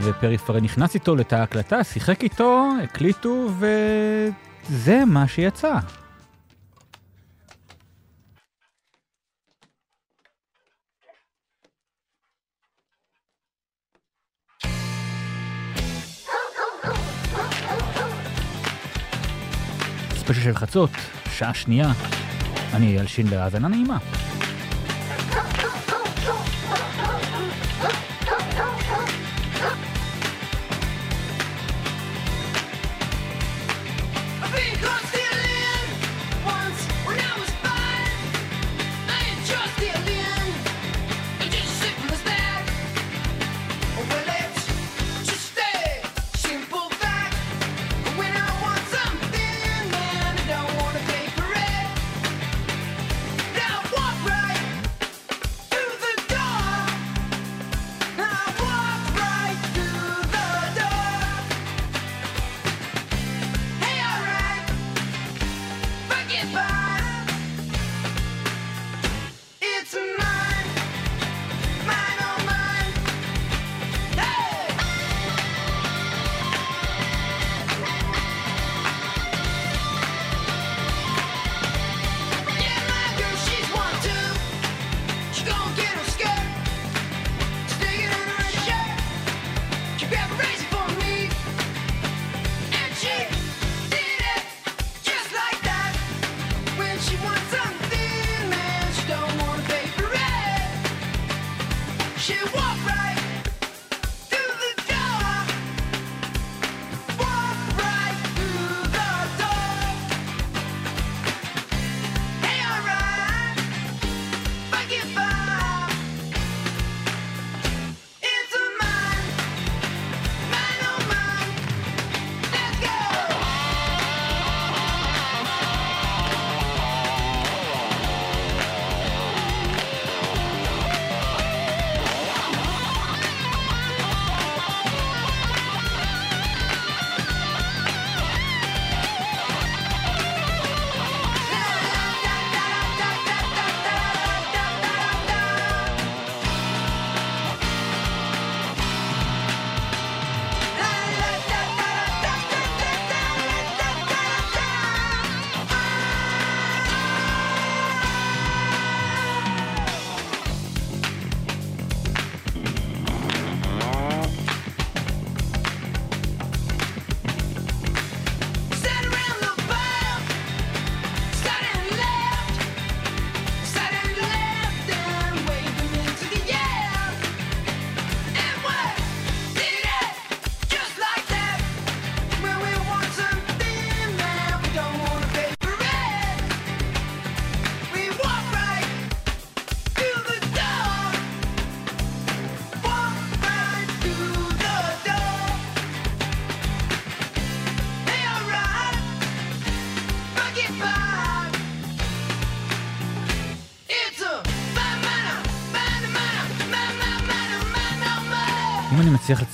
[0.00, 5.78] ופרי פרי נכנס איתו לתא ההקלטה, שיחק איתו, הקליטו, וזה מה שיצא.
[20.24, 20.90] ספיישל של חצות,
[21.32, 21.92] שעה שנייה.
[22.74, 23.98] אני אייל שינדלר, האזנה נעימה.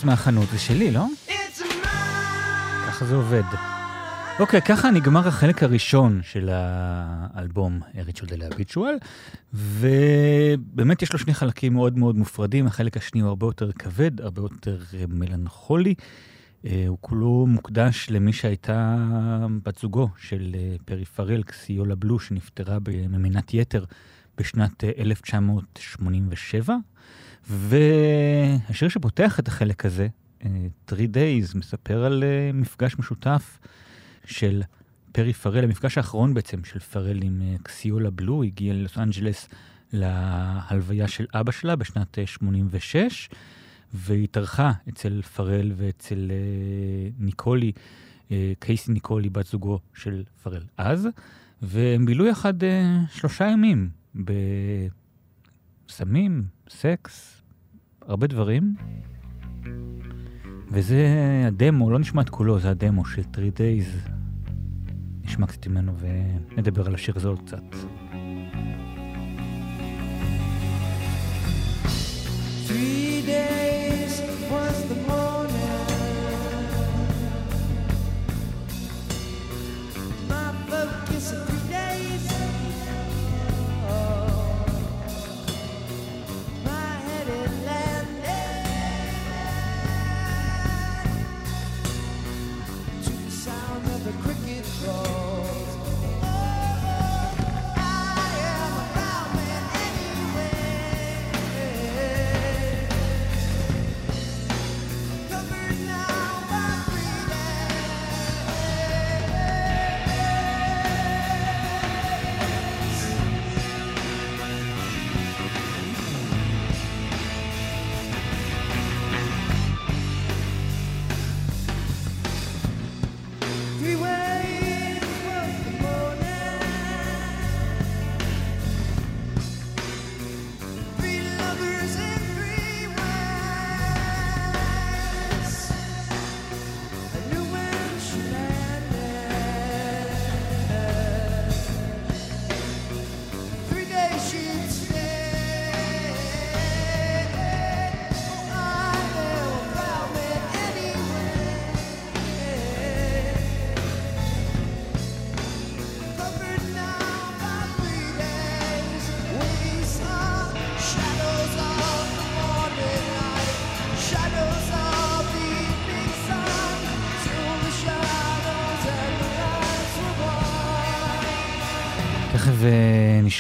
[0.01, 1.07] לך מהחנות, זה שלי, לא?
[2.87, 3.43] ככה זה עובד.
[4.41, 8.95] אוקיי, ככה נגמר החלק הראשון של האלבום ריצ'ול דה להביטשואל,
[9.53, 14.43] ובאמת יש לו שני חלקים מאוד מאוד מופרדים, החלק השני הוא הרבה יותר כבד, הרבה
[14.43, 14.79] יותר
[15.09, 15.95] מלנכולי.
[16.67, 18.97] אה, הוא כולו מוקדש למי שהייתה
[19.63, 23.85] בת זוגו של אה, פרי פרל, קסיולה בלו, שנפטרה בממינת יתר
[24.39, 26.77] בשנת 1987,
[27.51, 30.09] והשיר שפותח את החלק הזה,
[30.91, 32.25] Three Days, מספר על
[32.55, 33.59] מפגש משותף
[34.25, 34.63] של
[35.13, 39.49] פרי פרל, המפגש האחרון בעצם של פרל עם קסיולה בלו, הגיע ללוס אנג'לס
[39.93, 43.29] להלוויה של אבא שלה בשנת 86,
[43.95, 46.31] והיא התארחה אצל פרל ואצל
[47.19, 47.73] ניקולי,
[48.59, 51.09] קייסי ניקולי, בת זוגו של פרל אז,
[51.63, 52.55] והם בילו יחד
[53.09, 53.91] שלושה ימים
[55.89, 57.40] בסמים, סקס,
[58.07, 58.75] הרבה דברים.
[60.71, 61.07] וזה
[61.47, 64.11] הדמו, לא נשמע את כולו, זה הדמו של 3 Days.
[65.25, 67.63] נשמע קצת ממנו ונדבר על השיר הזה עוד קצת.
[72.67, 74.15] Three days
[74.51, 75.40] was the morning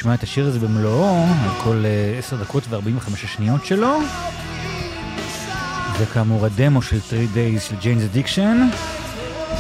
[0.01, 3.98] נשמע את השיר הזה במלואו, על כל אה, 10 דקות ו-45 השניות שלו.
[5.98, 8.68] זה כאמור הדמו של 3 Days של ג'יינס אדיקשן.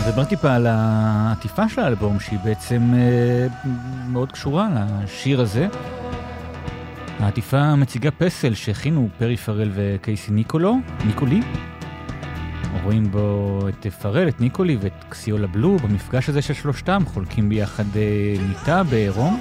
[0.00, 3.46] נדבר טיפה על העטיפה של האלבום, שהיא בעצם אה,
[4.08, 4.68] מאוד קשורה
[5.04, 5.68] לשיר הזה.
[7.18, 11.40] העטיפה מציגה פסל שהכינו פרי פרל וקייסי ניקולו, ניקולי.
[12.84, 17.96] רואים בו את פרל, את ניקולי ואת קסיולה בלו במפגש הזה של שלושתם, חולקים ביחד
[17.96, 19.40] אה, מיטה בעירום.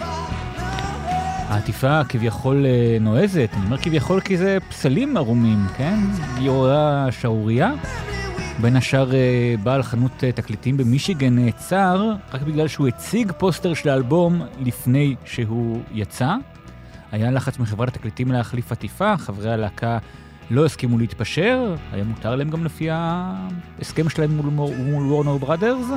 [1.49, 5.99] העטיפה כביכול אה, נועזת, אני אומר כביכול כי זה פסלים ערומים, כן?
[6.37, 7.71] היא עוררה שערורייה.
[8.61, 13.89] בין השאר אה, בעל חנות אה, תקליטים במישיגן נעצר רק בגלל שהוא הציג פוסטר של
[13.89, 16.35] האלבום לפני שהוא יצא.
[17.11, 19.97] היה לחץ מחברת התקליטים להחליף עטיפה, חברי הלהקה
[20.49, 25.87] לא הסכימו להתפשר, היה מותר להם גם לפי ההסכם שלהם מול, מול וורנר בראדרס.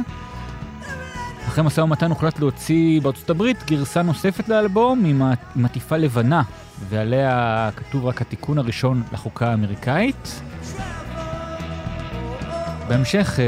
[1.48, 6.42] אחרי משא ומתן הוחלט להוציא בארצות הברית גרסה נוספת לאלבום עם, עטיפה לבנה,
[6.88, 10.40] ועליה כתוב רק התיקון הראשון לחוקה האמריקאית.
[12.88, 13.38] בהמשך,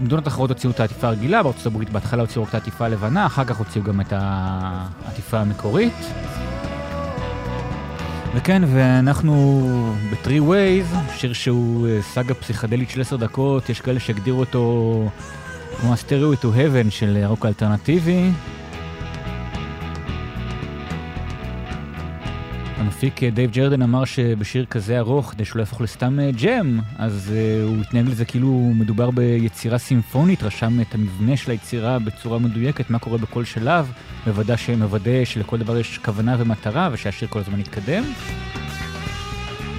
[0.00, 3.44] מדינות אחרות הוציאו את העטיפה הרגילה, בארצות הברית בהתחלה הוציאו רק את העטיפה הלבנה, אחר
[3.44, 6.06] כך הוציאו גם את העטיפה המקורית.
[8.34, 15.08] וכן, ואנחנו ב-3 Ways, שיר שהוא סאגה פסיכדלית של 10 דקות, יש כאלה שהגדירו אותו
[15.80, 18.30] כמו ה Stairway to Heaven של הרוק האלטרנטיבי.
[22.76, 27.80] המפיק דייב ג'רדן אמר שבשיר כזה ארוך, כדי שלא יהפוך לסתם ג'ם, אז uh, הוא
[27.80, 33.18] התנהג לזה כאילו מדובר ביצירה סימפונית, רשם את המבנה של היצירה בצורה מדויקת, מה קורה
[33.18, 33.92] בכל שלב,
[34.26, 38.02] מוודא שמוודא שלכל דבר יש כוונה ומטרה ושהשיר כל הזמן יתקדם.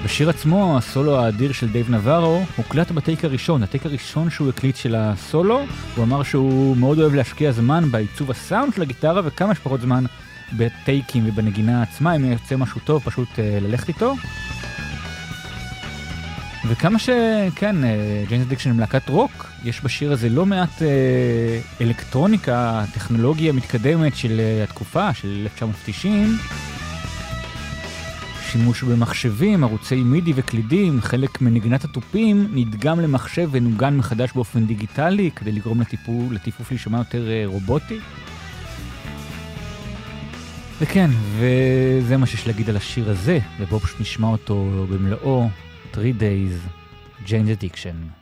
[0.04, 4.94] בשיר עצמו, הסולו האדיר של דייב נברו, הוקלט בטייק הראשון, הטייק הראשון שהוא הקליט של
[4.94, 5.60] הסולו,
[5.96, 10.04] הוא אמר שהוא מאוד אוהב להשקיע זמן בעיצוב הסאונד של הגיטרה וכמה שפחות זמן
[10.56, 14.14] בטייקים ובנגינה עצמה, אם יוצא משהו טוב, פשוט uh, ללכת איתו.
[16.68, 17.76] וכמה שכן,
[18.28, 20.82] ג'יינס אדיקשן הם להקת רוק, יש בשיר הזה לא מעט uh,
[21.80, 26.38] אלקטרוניקה, טכנולוגיה מתקדמת של uh, התקופה, של 1990.
[28.52, 35.52] שימוש במחשבים, ערוצי MIDI וקלידים, חלק מנגינת התופים נדגם למחשב ונוגן מחדש באופן דיגיטלי כדי
[35.52, 37.98] לגרום לטיפול, לטיפוף להישמע יותר uh, רובוטי.
[40.80, 45.48] וכן, וזה מה שיש להגיד על השיר הזה, ובואו פשוט נשמע אותו במלואו,
[45.94, 46.68] 3 Days,
[47.26, 48.21] Jane's Addiction.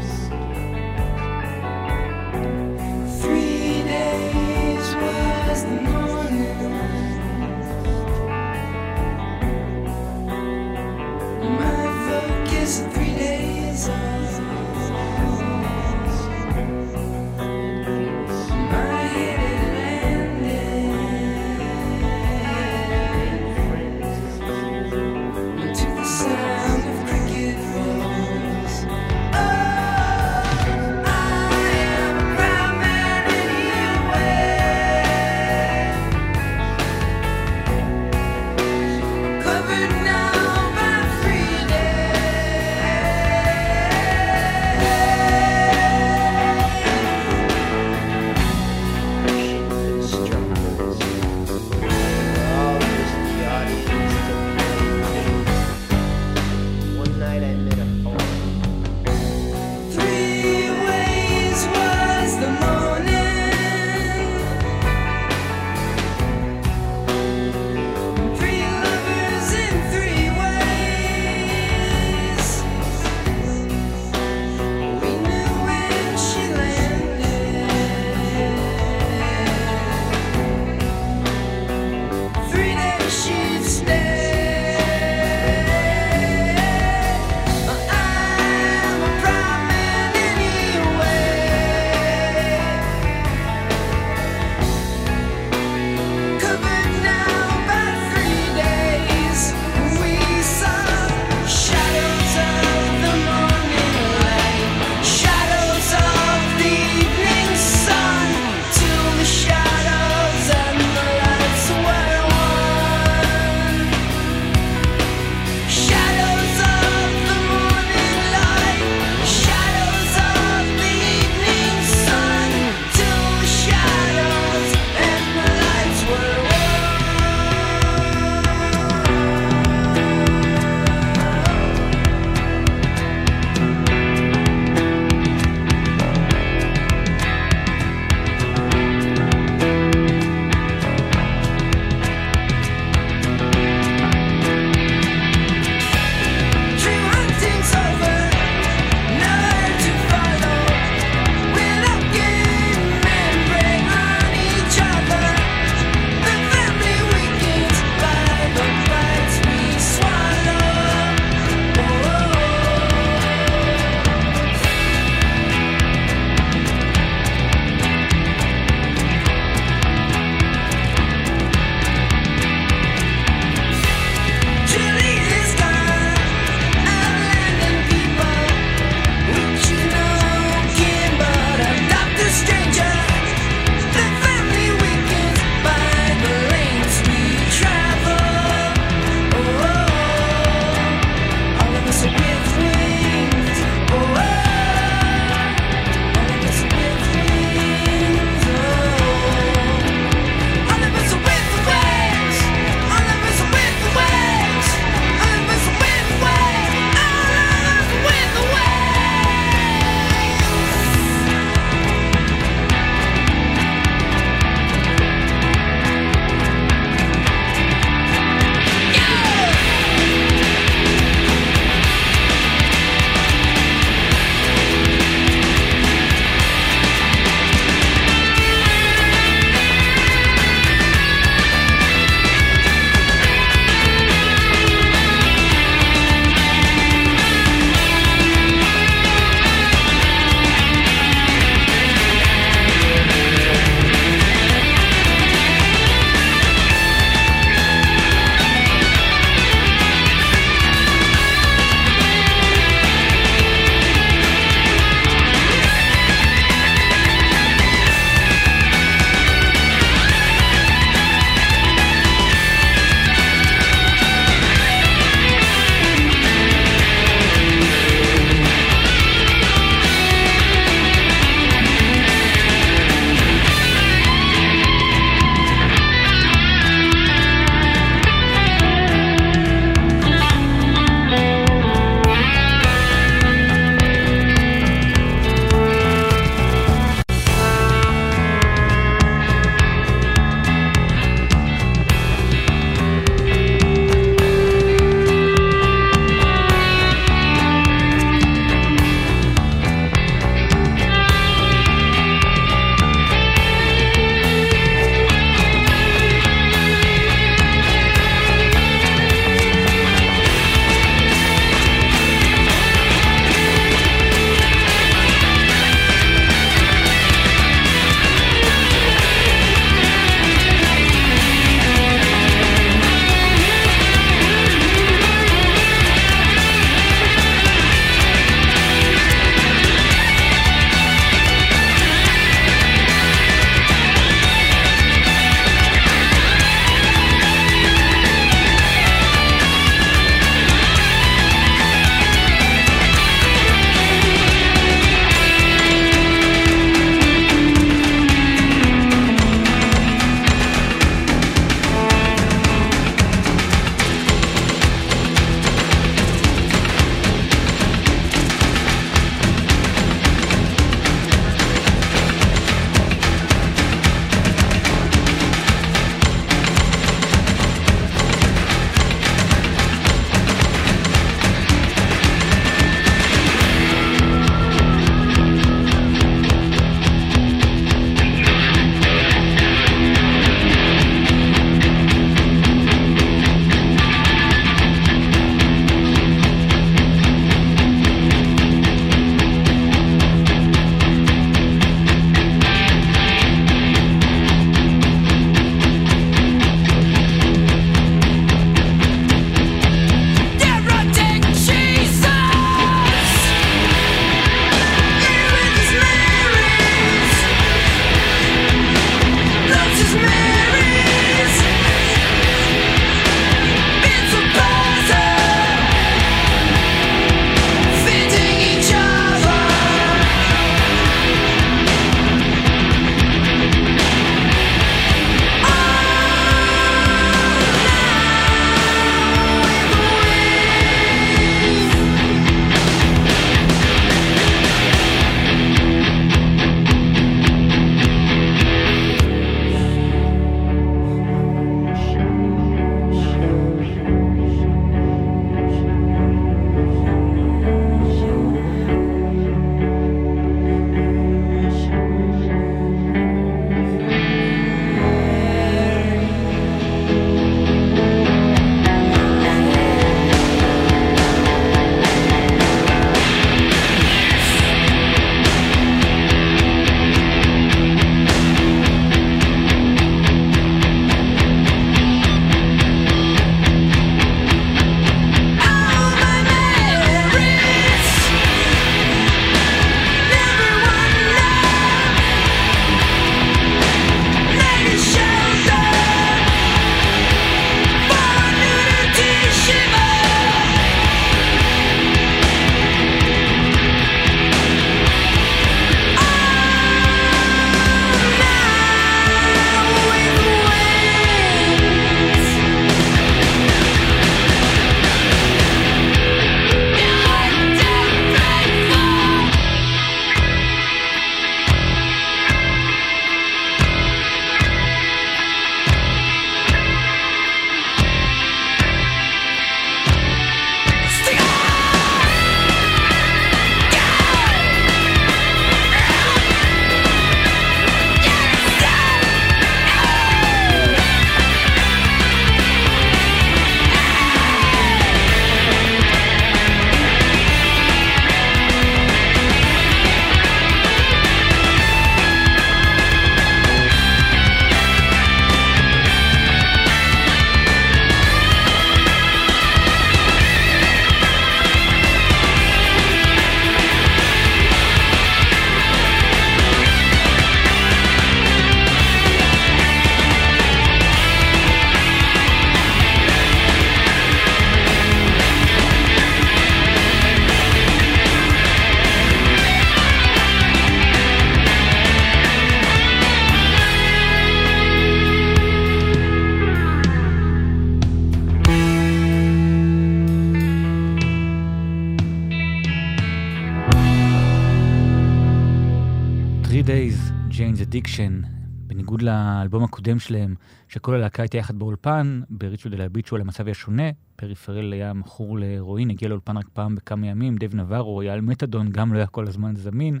[587.72, 588.26] Addiction,
[588.66, 590.34] בניגוד לאלבום הקודם שלהם,
[590.68, 593.82] שכל הלהקה הייתה יחד באולפן, בריצ'ווד אל הביצ'ואל המצב היה שונה,
[594.16, 598.70] פריפרל היה מכור להרואין, הגיע לאולפן רק פעם בכמה ימים, דב נברו היה על מתדון,
[598.70, 600.00] גם לא היה כל הזמן זמין.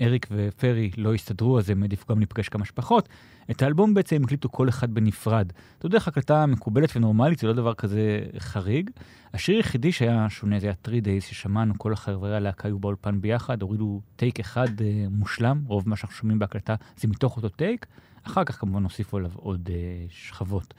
[0.00, 3.08] אריק ופרי לא הסתדרו, אז הם העדיפו גם להיפגש כמה שפחות.
[3.50, 5.52] את האלבום בעצם הם הקליטו כל אחד בנפרד.
[5.78, 8.90] אתה יודע, הקלטה מקובלת ונורמלית, זה לא דבר כזה חריג.
[9.34, 13.62] השיר היחידי שהיה שונה זה היה 3 Days, ששמענו, כל החברי הלהקה היו באולפן ביחד,
[13.62, 17.86] הורידו טייק אחד uh, מושלם, רוב מה שאנחנו שומעים בהקלטה זה מתוך אותו טייק.
[18.22, 19.70] אחר כך כמובן הוסיפו עליו עוד uh,
[20.10, 20.74] שכבות.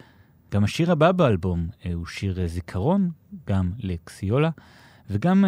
[0.52, 3.10] גם השיר הבא באלבום uh, הוא שיר uh, זיכרון,
[3.48, 4.50] גם לקסיולה.
[5.10, 5.48] וגם uh,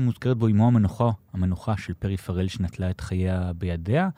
[0.00, 4.08] מוזכרת בו אמו המנוחה, המנוחה של פרי פרל שנטלה את חייה בידיה.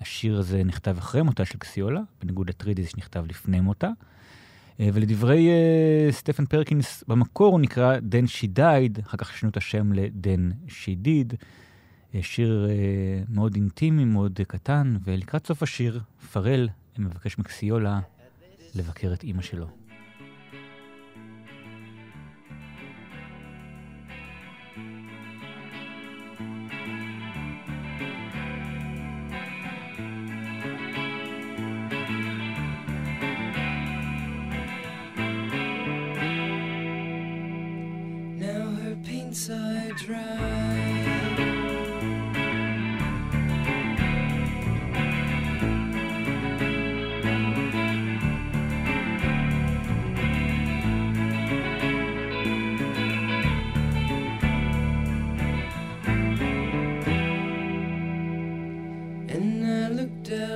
[0.00, 3.88] השיר הזה נכתב אחרי מותה של קסיולה, בניגוד לטרידיס שנכתב לפני מותה.
[3.88, 9.56] Uh, ולדברי uh, סטפן פרקינס, במקור הוא נקרא Then She Died, אחר כך שינו את
[9.56, 11.36] השם ל-Then She Did.
[12.22, 16.00] שיר uh, מאוד אינטימי, מאוד uh, קטן, ולקראת סוף השיר,
[16.32, 16.68] פרל
[16.98, 18.00] מבקש מקסיולה
[18.74, 19.81] לבקר את אימא שלו.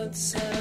[0.06, 0.55] outside.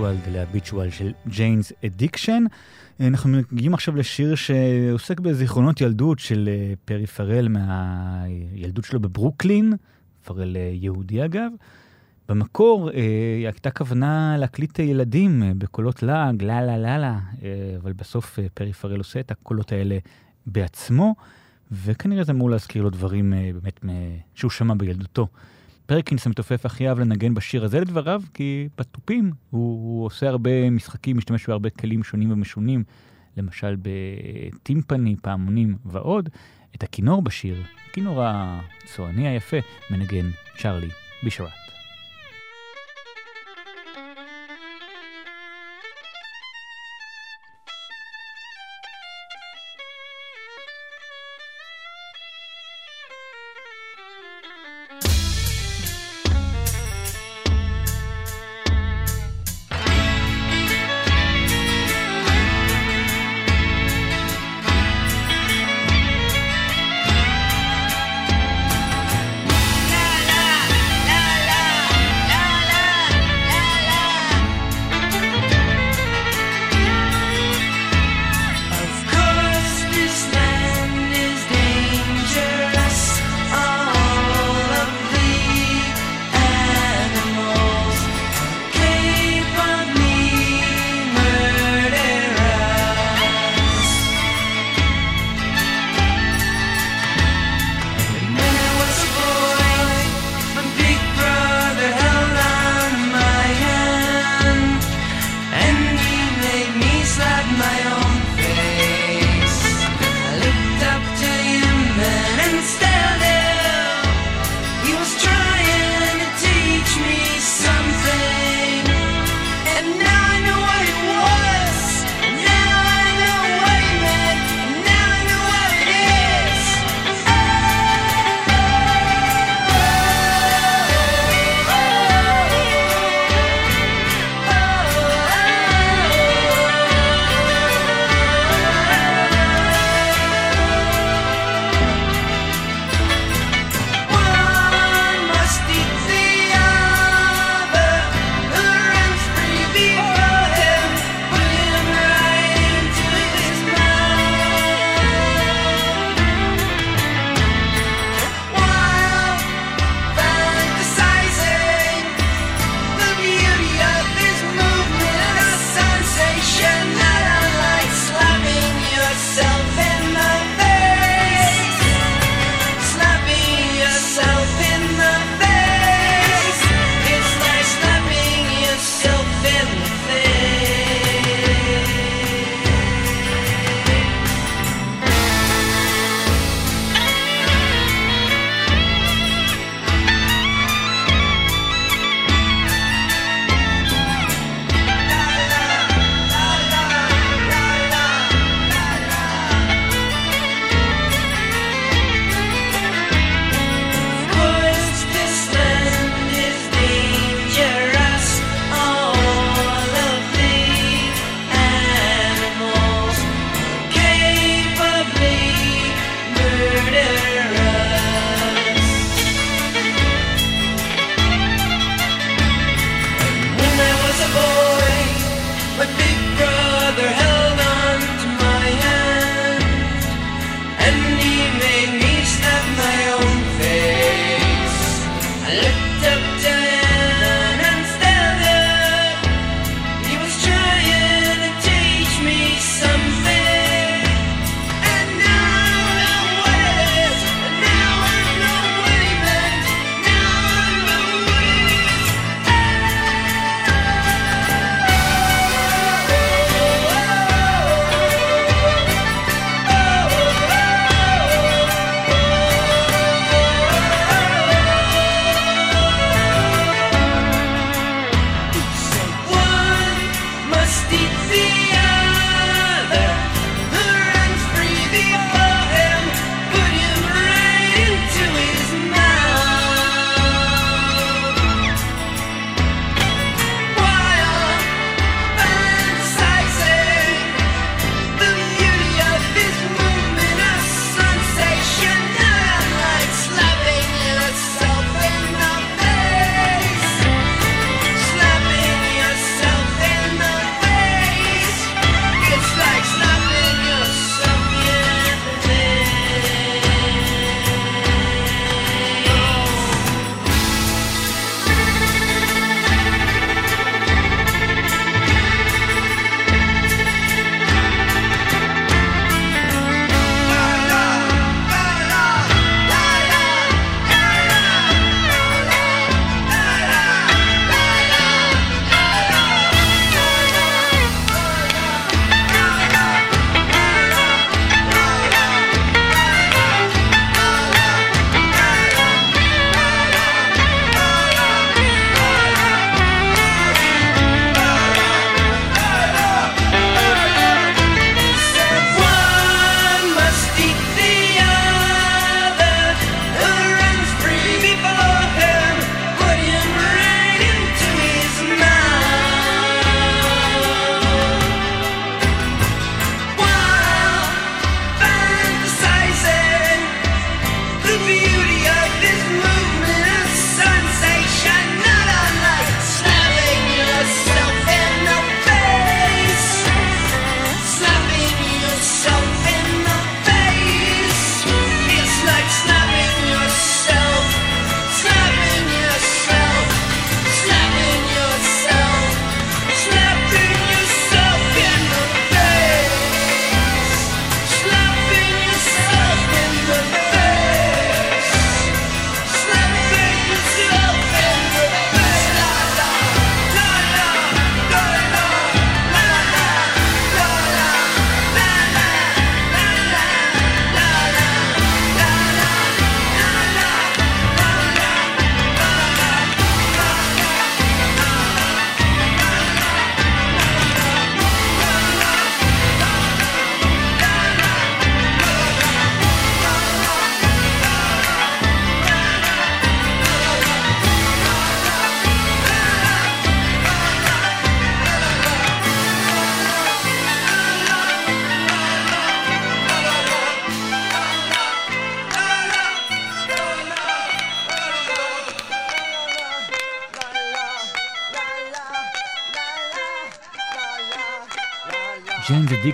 [0.00, 2.44] ל Ritual de lo Habitual של ג'יינס אדיקשן.
[3.00, 9.72] אנחנו מגיעים עכשיו לשיר שעוסק בזיכרונות ילדות של אה, פרי פרל מהילדות שלו בברוקלין,
[10.24, 11.50] פרל אה, יהודי אגב.
[12.28, 12.94] במקור אה,
[13.44, 18.46] הייתה כוונה להקליט ילדים אה, בקולות לעג, לה לה לה לה, אה, אבל בסוף אה,
[18.54, 19.98] פרי פרל עושה את הקולות האלה
[20.46, 21.14] בעצמו,
[21.72, 23.80] וכנראה זה אמור להזכיר לו דברים אה, באמת
[24.34, 25.26] שהוא שמע בילדותו.
[25.90, 31.16] פרקינס המתופף הכי אהב לנגן בשיר הזה לדבריו, כי בתופים הוא, הוא עושה הרבה משחקים,
[31.16, 32.84] משתמש בהרבה כלים שונים ומשונים,
[33.36, 36.28] למשל בטימפני, פעמונים ועוד.
[36.76, 39.56] את הכינור בשיר, הכינור הצועני היפה,
[39.90, 40.88] מנגן צ'ארלי
[41.22, 41.69] בישרת.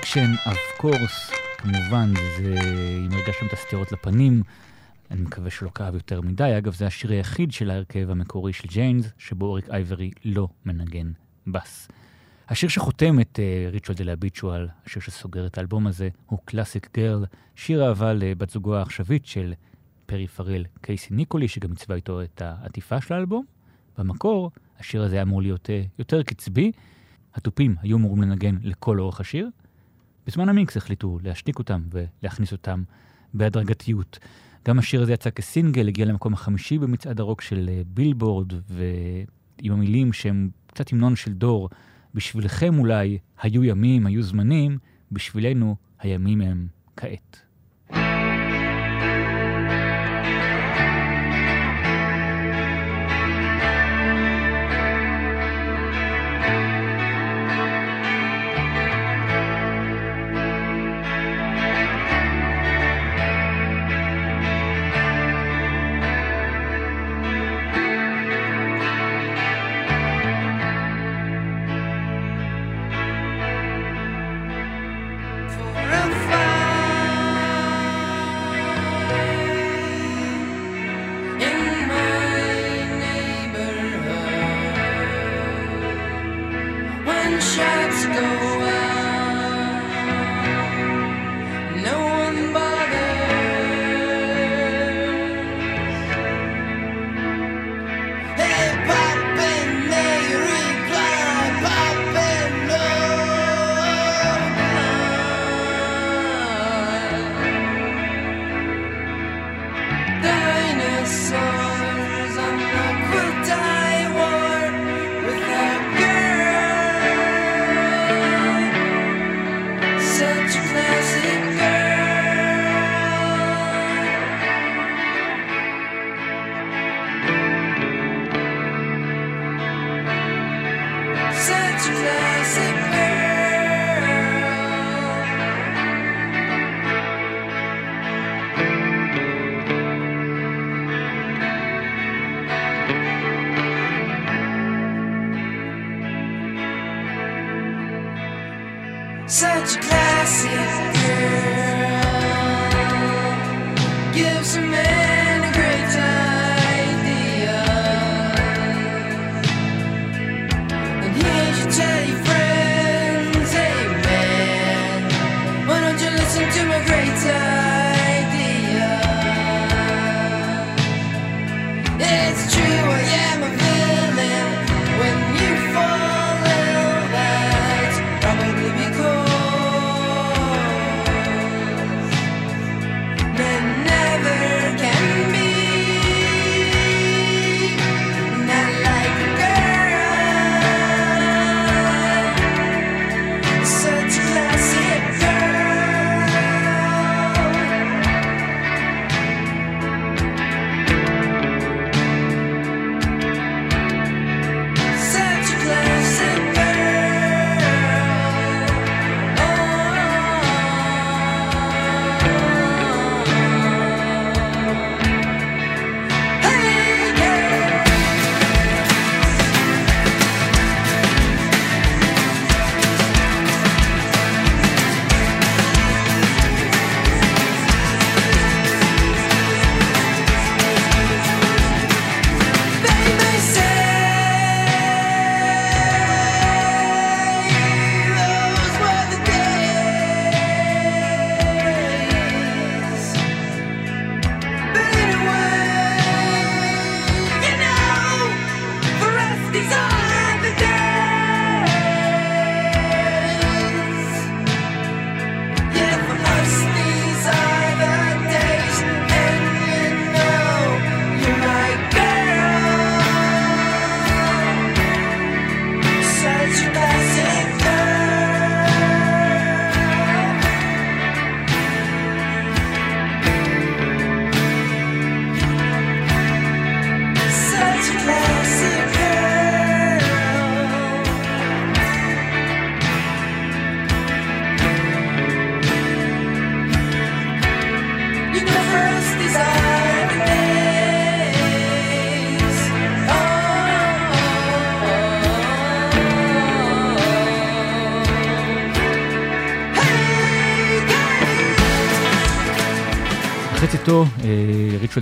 [0.07, 2.55] אדיקשן, Of Course, כמובן, זה,
[3.07, 4.43] אם הרגשתם את הסתירות לפנים,
[5.11, 6.59] אני מקווה שלא כאב יותר מדי.
[6.59, 11.13] אגב, זה השיר היחיד של ההרכב המקורי של ג'יינס, שבו אריק אייברי לא מנגן
[11.47, 11.89] בס.
[12.49, 13.41] השיר שחותם את
[13.73, 17.25] Ritual de lo Habitual, השיר שסוגר את האלבום הזה, הוא Classic Girl,
[17.55, 19.55] שיר אהבה לבת זוגו העכשווית של
[20.07, 23.45] פרי פרל, קייסי ניקולי, שגם עיצבה איתו את העטיפה של האלבום.
[23.99, 26.73] במקור, השיר הזה היה אמור להיות uh, יותר קצבי,
[27.35, 29.51] התופים היו אמורים לנגן לכל אורך השיר.
[30.27, 32.83] בזמן המיקס החליטו להשתיק אותם ולהכניס אותם
[33.35, 34.19] בהדרגתיות.
[34.69, 40.13] גם השיר הזה יצא כסינגל, הגיע למקום החמישי במצעד הרוק של uh, בילבורד, ועם המילים
[40.13, 41.69] שהם קצת המנון של דור,
[42.15, 44.79] בשבילכם אולי היו ימים, היו זמנים,
[45.13, 46.67] בשבילנו הימים הם
[46.97, 47.46] כעת.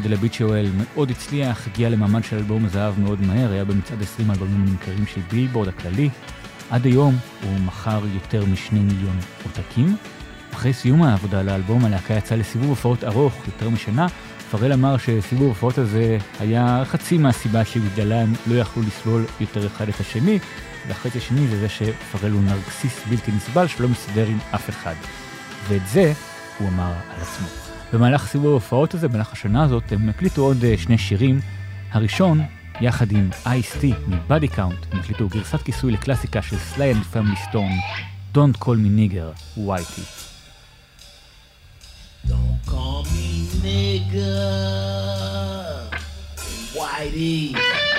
[0.05, 4.31] ריצ'ואל דה לביצ'ואל מאוד הצליח, הגיע למעמד של אלבום זהב מאוד מהר, היה במצעד 20
[4.31, 6.11] האלבומים הנמכרים של בילבורד הכללי.
[6.71, 9.97] עד היום הוא מכר יותר משני מיליון עותקים.
[10.53, 14.07] אחרי סיום העבודה על האלבום, הלהקה יצאה לסיבוב הופעות ארוך, יותר משנה.
[14.51, 19.89] פרל אמר שסיבוב ההופעות הזה היה חצי מהסיבה שבגללה הם לא יכלו לסבול יותר אחד
[19.89, 20.39] את השני,
[20.89, 24.95] והחצי השני זה זה שפרל הוא נרקסיסט בלתי נסבל שלא מסתדר עם אף אחד.
[25.69, 26.13] ואת זה
[26.59, 27.64] הוא אמר על עצמו.
[27.93, 31.41] במהלך סיבוב ההופעות הזה, במהלך השנה הזאת, הם הקליטו עוד אה, שני שירים.
[31.93, 32.41] הראשון,
[32.81, 37.71] יחד עם אייס-טי מבאדי קאונט, הם הקליטו גרסת כיסוי לקלאסיקה של Sly and Family Stone,
[38.35, 40.05] Don't call me nigger, whitey.
[42.27, 44.31] Don't call me nigger,
[46.75, 47.94] whitey.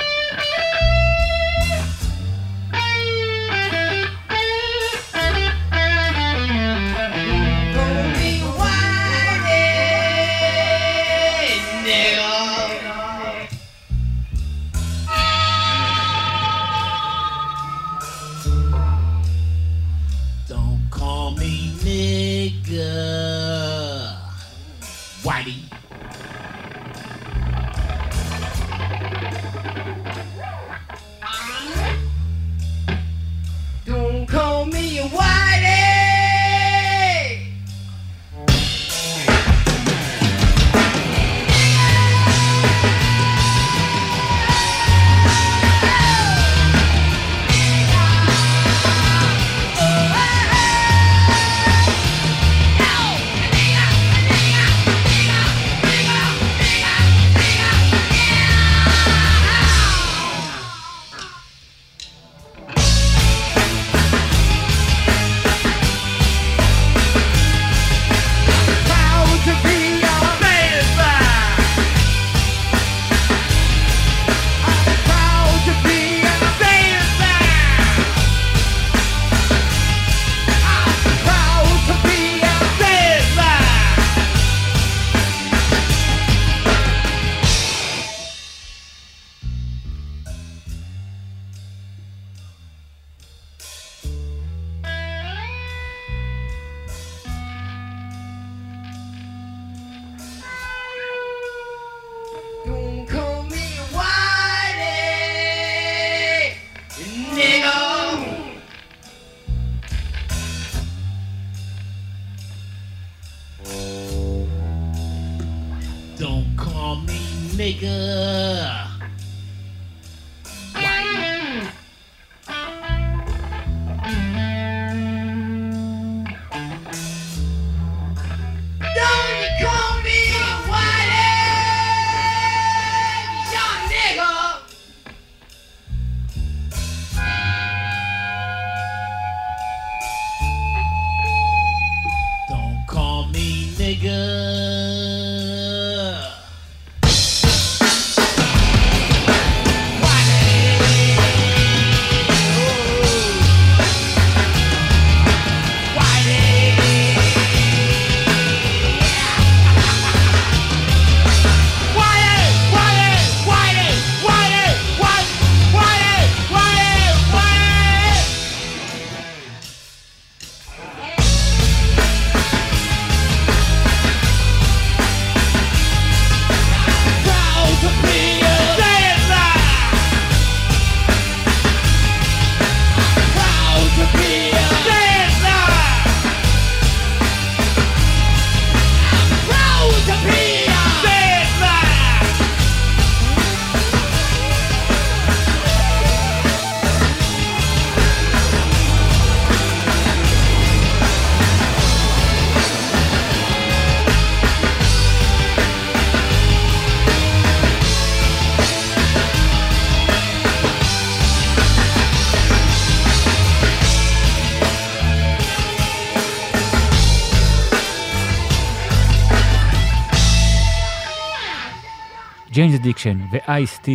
[222.85, 223.89] אדיקשן ו-Ice-T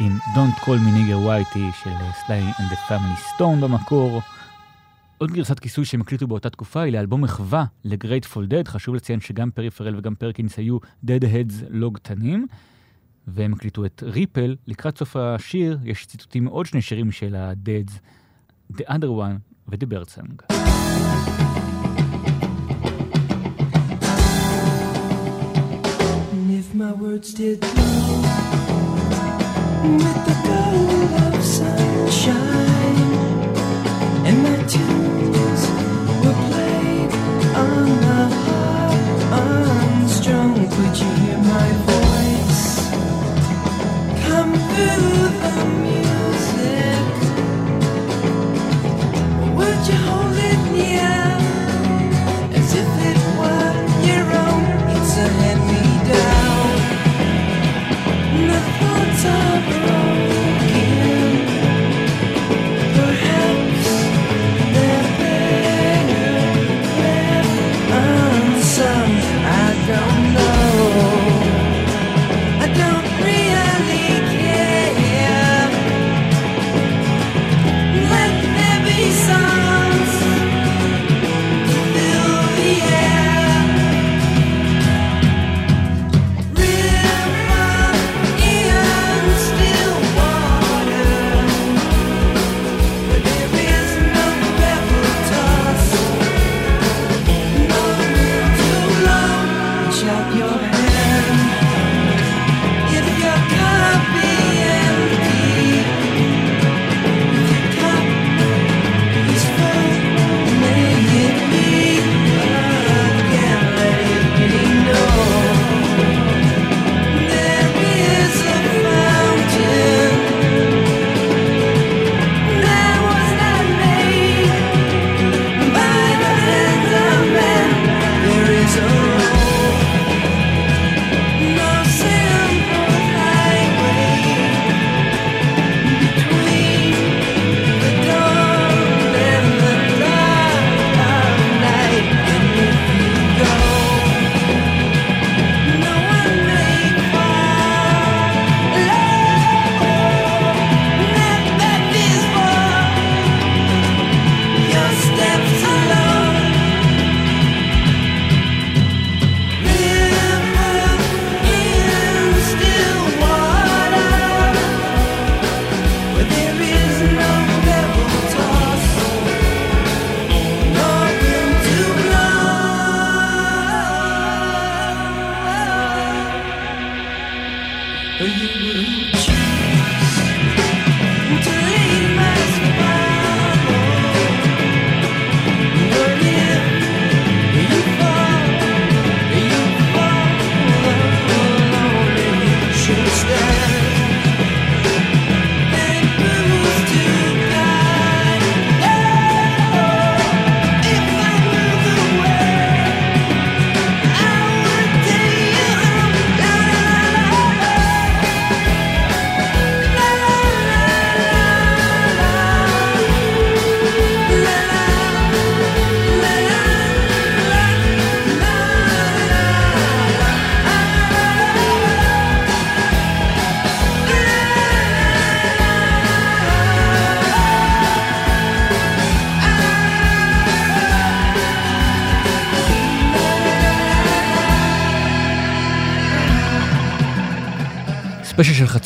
[0.00, 1.90] עם Don't Call Me Nigger Whitey של
[2.26, 4.20] סליי and the Family Stone במקור.
[5.18, 9.50] עוד גרסת כיסוי שהם הקליטו באותה תקופה היא לאלבום מחווה לגרייטפול דד, חשוב לציין שגם
[9.50, 12.46] פרי פרל וגם פרקינס היו Dead Heads לא קטנים,
[13.26, 14.56] והם הקליטו את Ripple.
[14.66, 17.92] לקראת סוף השיר יש ציטוטים מעוד שני שירים של ה-Dead,
[18.72, 19.38] The Other One
[19.68, 20.57] ו-The Bird
[26.70, 26.78] Song.
[26.78, 28.22] my words did bloom
[29.96, 32.36] with the gold of sunshine,
[34.26, 35.17] and my tunes
[59.28, 59.87] sun.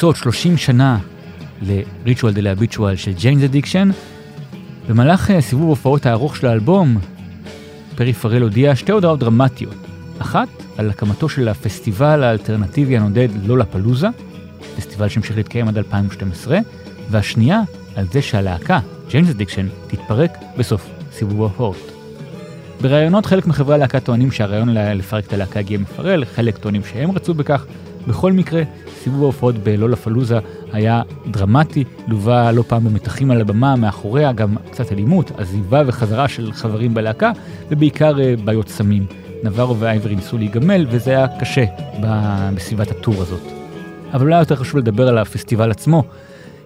[0.02, 0.98] חצות, 30 שנה
[1.62, 3.90] ל- Ritual de lo Habitual של ג'יינס אדיקשן.
[4.88, 6.98] במהלך אה, סיבוב הופעות הארוך של האלבום,
[7.96, 9.74] פרי פרל הודיע שתי הודעות דרמטיות.
[10.18, 10.48] אחת,
[10.78, 14.06] על הקמתו של הפסטיבל האלטרנטיבי הנודד לולפלוזה,
[14.76, 16.58] פסטיבל שהמשיך להתקיים עד 2012,
[17.10, 17.60] והשנייה,
[17.96, 18.80] על זה שהלהקה,
[19.10, 21.92] ג'יינס אדיקשן, תתפרק בסוף סיבוב ההופעות.
[22.80, 27.34] בראיונות חלק מחברי הלהקה טוענים שהרעיון לפרק את הלהקה הגיע מפרל, חלק טוענים שהם רצו
[27.34, 27.64] בכך.
[28.08, 28.62] בכל מקרה,
[29.02, 30.38] סיבוב ההופעות בלולה פלוזה
[30.72, 36.52] היה דרמטי, לווה לא פעם במתחים על הבמה, מאחוריה גם קצת אלימות, עזיבה וחזרה של
[36.52, 37.32] חברים בלהקה,
[37.70, 39.06] ובעיקר אה, בעיות סמים.
[39.42, 41.64] נברו ואייברי ניסו להיגמל, וזה היה קשה
[42.54, 43.42] בסביבת הטור הזאת.
[44.12, 46.04] אבל אולי יותר חשוב לדבר על הפסטיבל עצמו.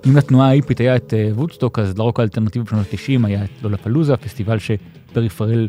[0.07, 3.77] אם לתנועה ההיפית היה את אה, וודסטוק, אז לרוק האלטרנטיבי בשנות ה-90 היה את לולה
[3.77, 5.69] פלוזה, פסטיבל שפרי פרל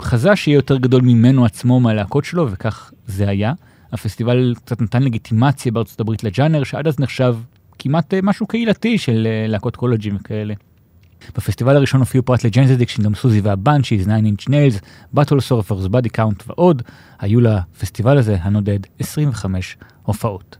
[0.00, 3.52] חזה שיהיה יותר גדול ממנו עצמו מהלהקות שלו, וכך זה היה.
[3.92, 7.36] הפסטיבל קצת נתן לגיטימציה בארצות הברית לג'אנר, שעד אז נחשב
[7.78, 10.54] כמעט אה, משהו קהילתי של אה, להקות קולג'ים וכאלה.
[11.36, 14.80] בפסטיבל הראשון הופיעו פרט לג'יינס אדיקשן, גם סוזי והבנשיז, 9 אינץ' ניילס,
[15.12, 16.82] באטהול סרפרס, באדי קאונט ועוד.
[17.18, 20.56] היו לפסטיבל הזה הנודד 25 הופעות.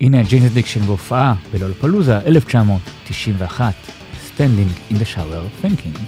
[0.00, 3.74] הנה ג'יינס אדיקשן בהופעה בלולפלוזה 1991,
[4.34, 5.98] Standing in the Shower Thinking.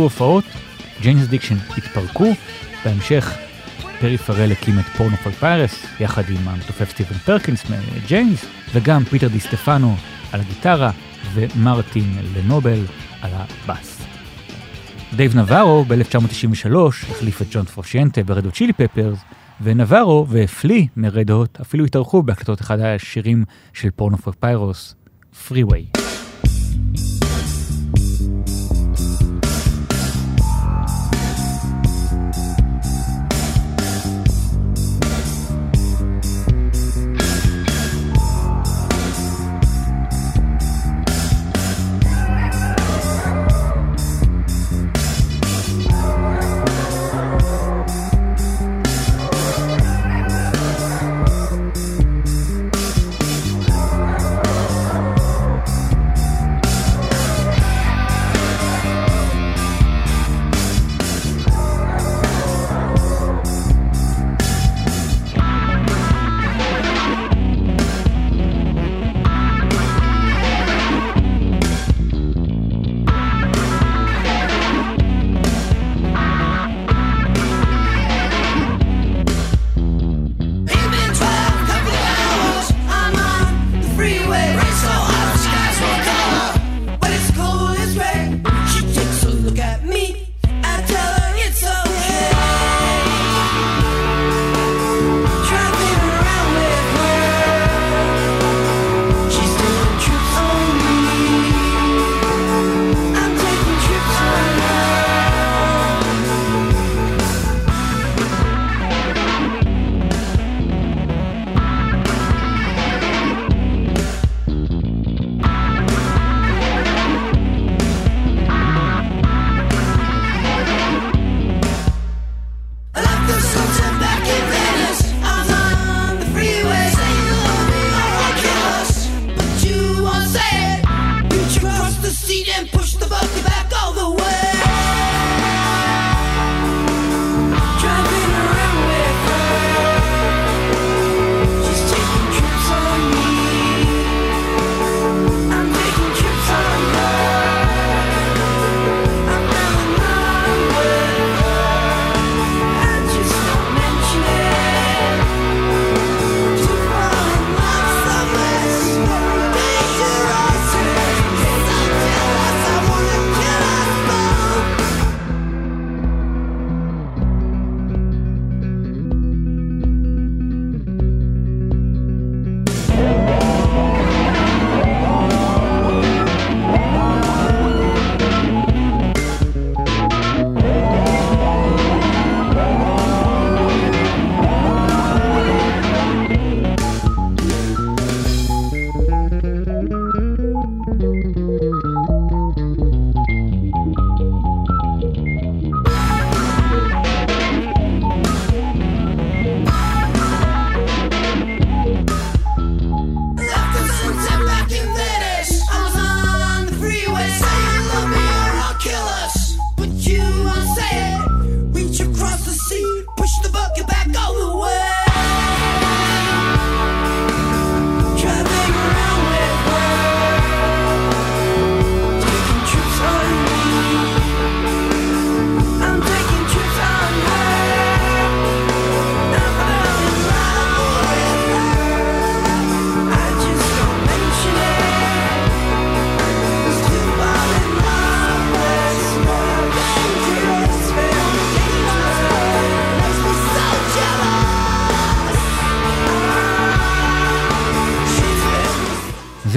[0.00, 0.44] סיבוב ההופעות,
[1.02, 2.32] ג'יינס אדיקשן התפרקו,
[2.84, 3.38] בהמשך
[4.00, 9.28] פרי פרל הקים את פורנו פור פיירוס, יחד עם המתופף סטיבן פרקינס מג'יינס, וגם פיטר
[9.28, 9.96] די סטפנו
[10.32, 10.90] על הגיטרה,
[11.34, 12.84] ומרטין לנובל
[13.22, 14.02] על הבאס.
[15.16, 16.76] דייב נברו ב-1993
[17.10, 19.18] החליף את ג'ון פרושיאנטה ברד הוט צ'ילי פפרס,
[19.60, 24.94] ונברו ופלי מרד הוט אפילו התארחו בהקלטות אחד השירים של פורנו פור פיירוס,
[25.48, 25.64] פרי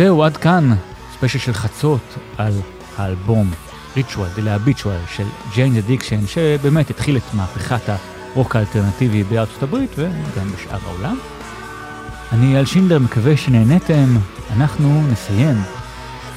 [0.03, 0.69] זהו, עד כאן
[1.13, 2.53] ספיישל של חצות על
[2.97, 3.51] האלבום
[3.95, 5.23] Ritual de lo Habitual של
[5.53, 7.81] ג'יינס אדיקשן, שבאמת התחיל את מהפכת
[8.33, 11.17] הרוק האלטרנטיבי בארצות הברית וגם בשאר העולם.
[12.31, 14.17] אני אייל שינדלר, מקווה שנהניתם.
[14.55, 15.55] אנחנו נסיים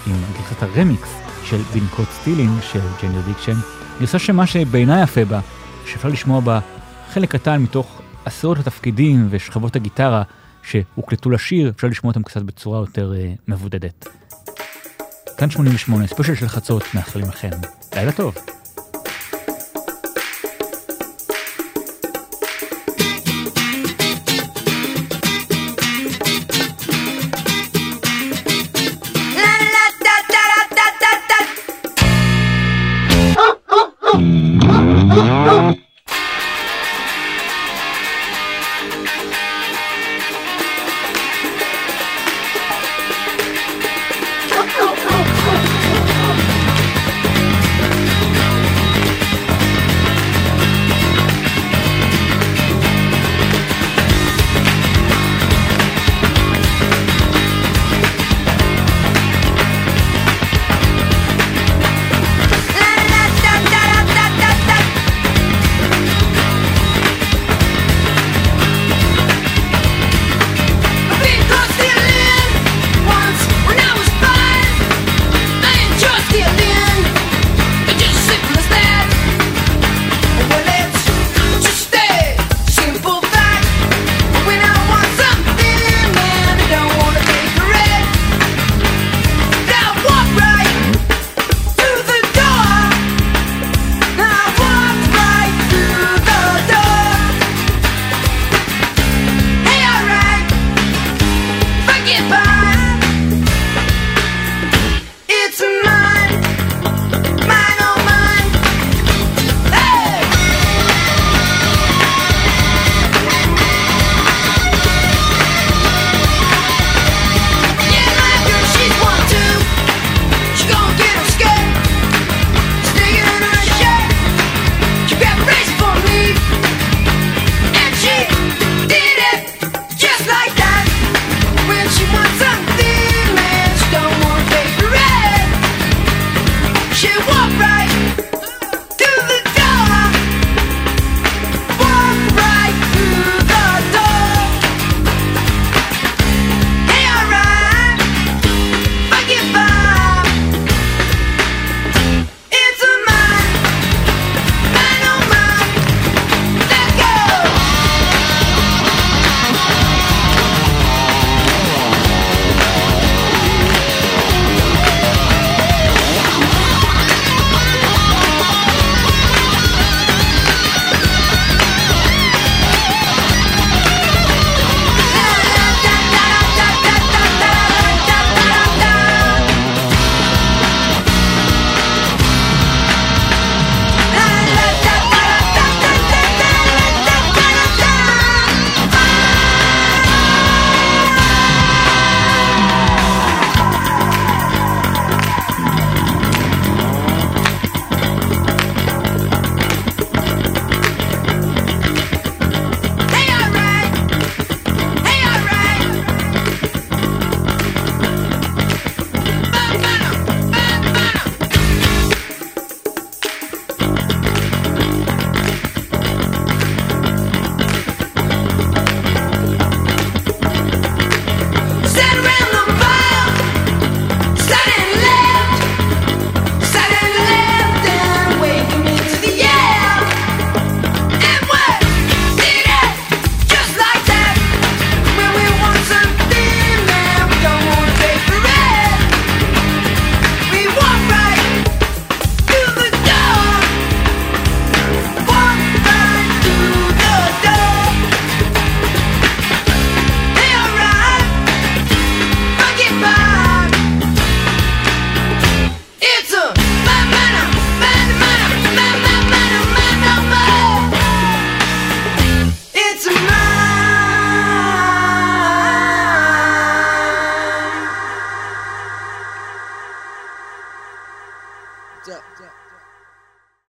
[0.07, 1.09] עם גרסת הרמיקס
[1.45, 3.57] של Been Caught Stealing של ג'יינס אדיקשן.
[4.01, 5.41] גרסה שמה שבעיניי יפה בה,
[5.87, 6.59] שאפשר לשמוע בה
[7.13, 10.23] חלק קטן מתוך עשרות התפקידים ושכבות הגיטרה
[10.95, 14.09] שהוקלטו לשיר, אפשר לשמוע אותם קצת בצורה יותר uh, מבודדת.
[15.39, 17.51] כאן 88, ספיישל של חצות, מאחלים לכם
[17.95, 18.35] לילה טוב.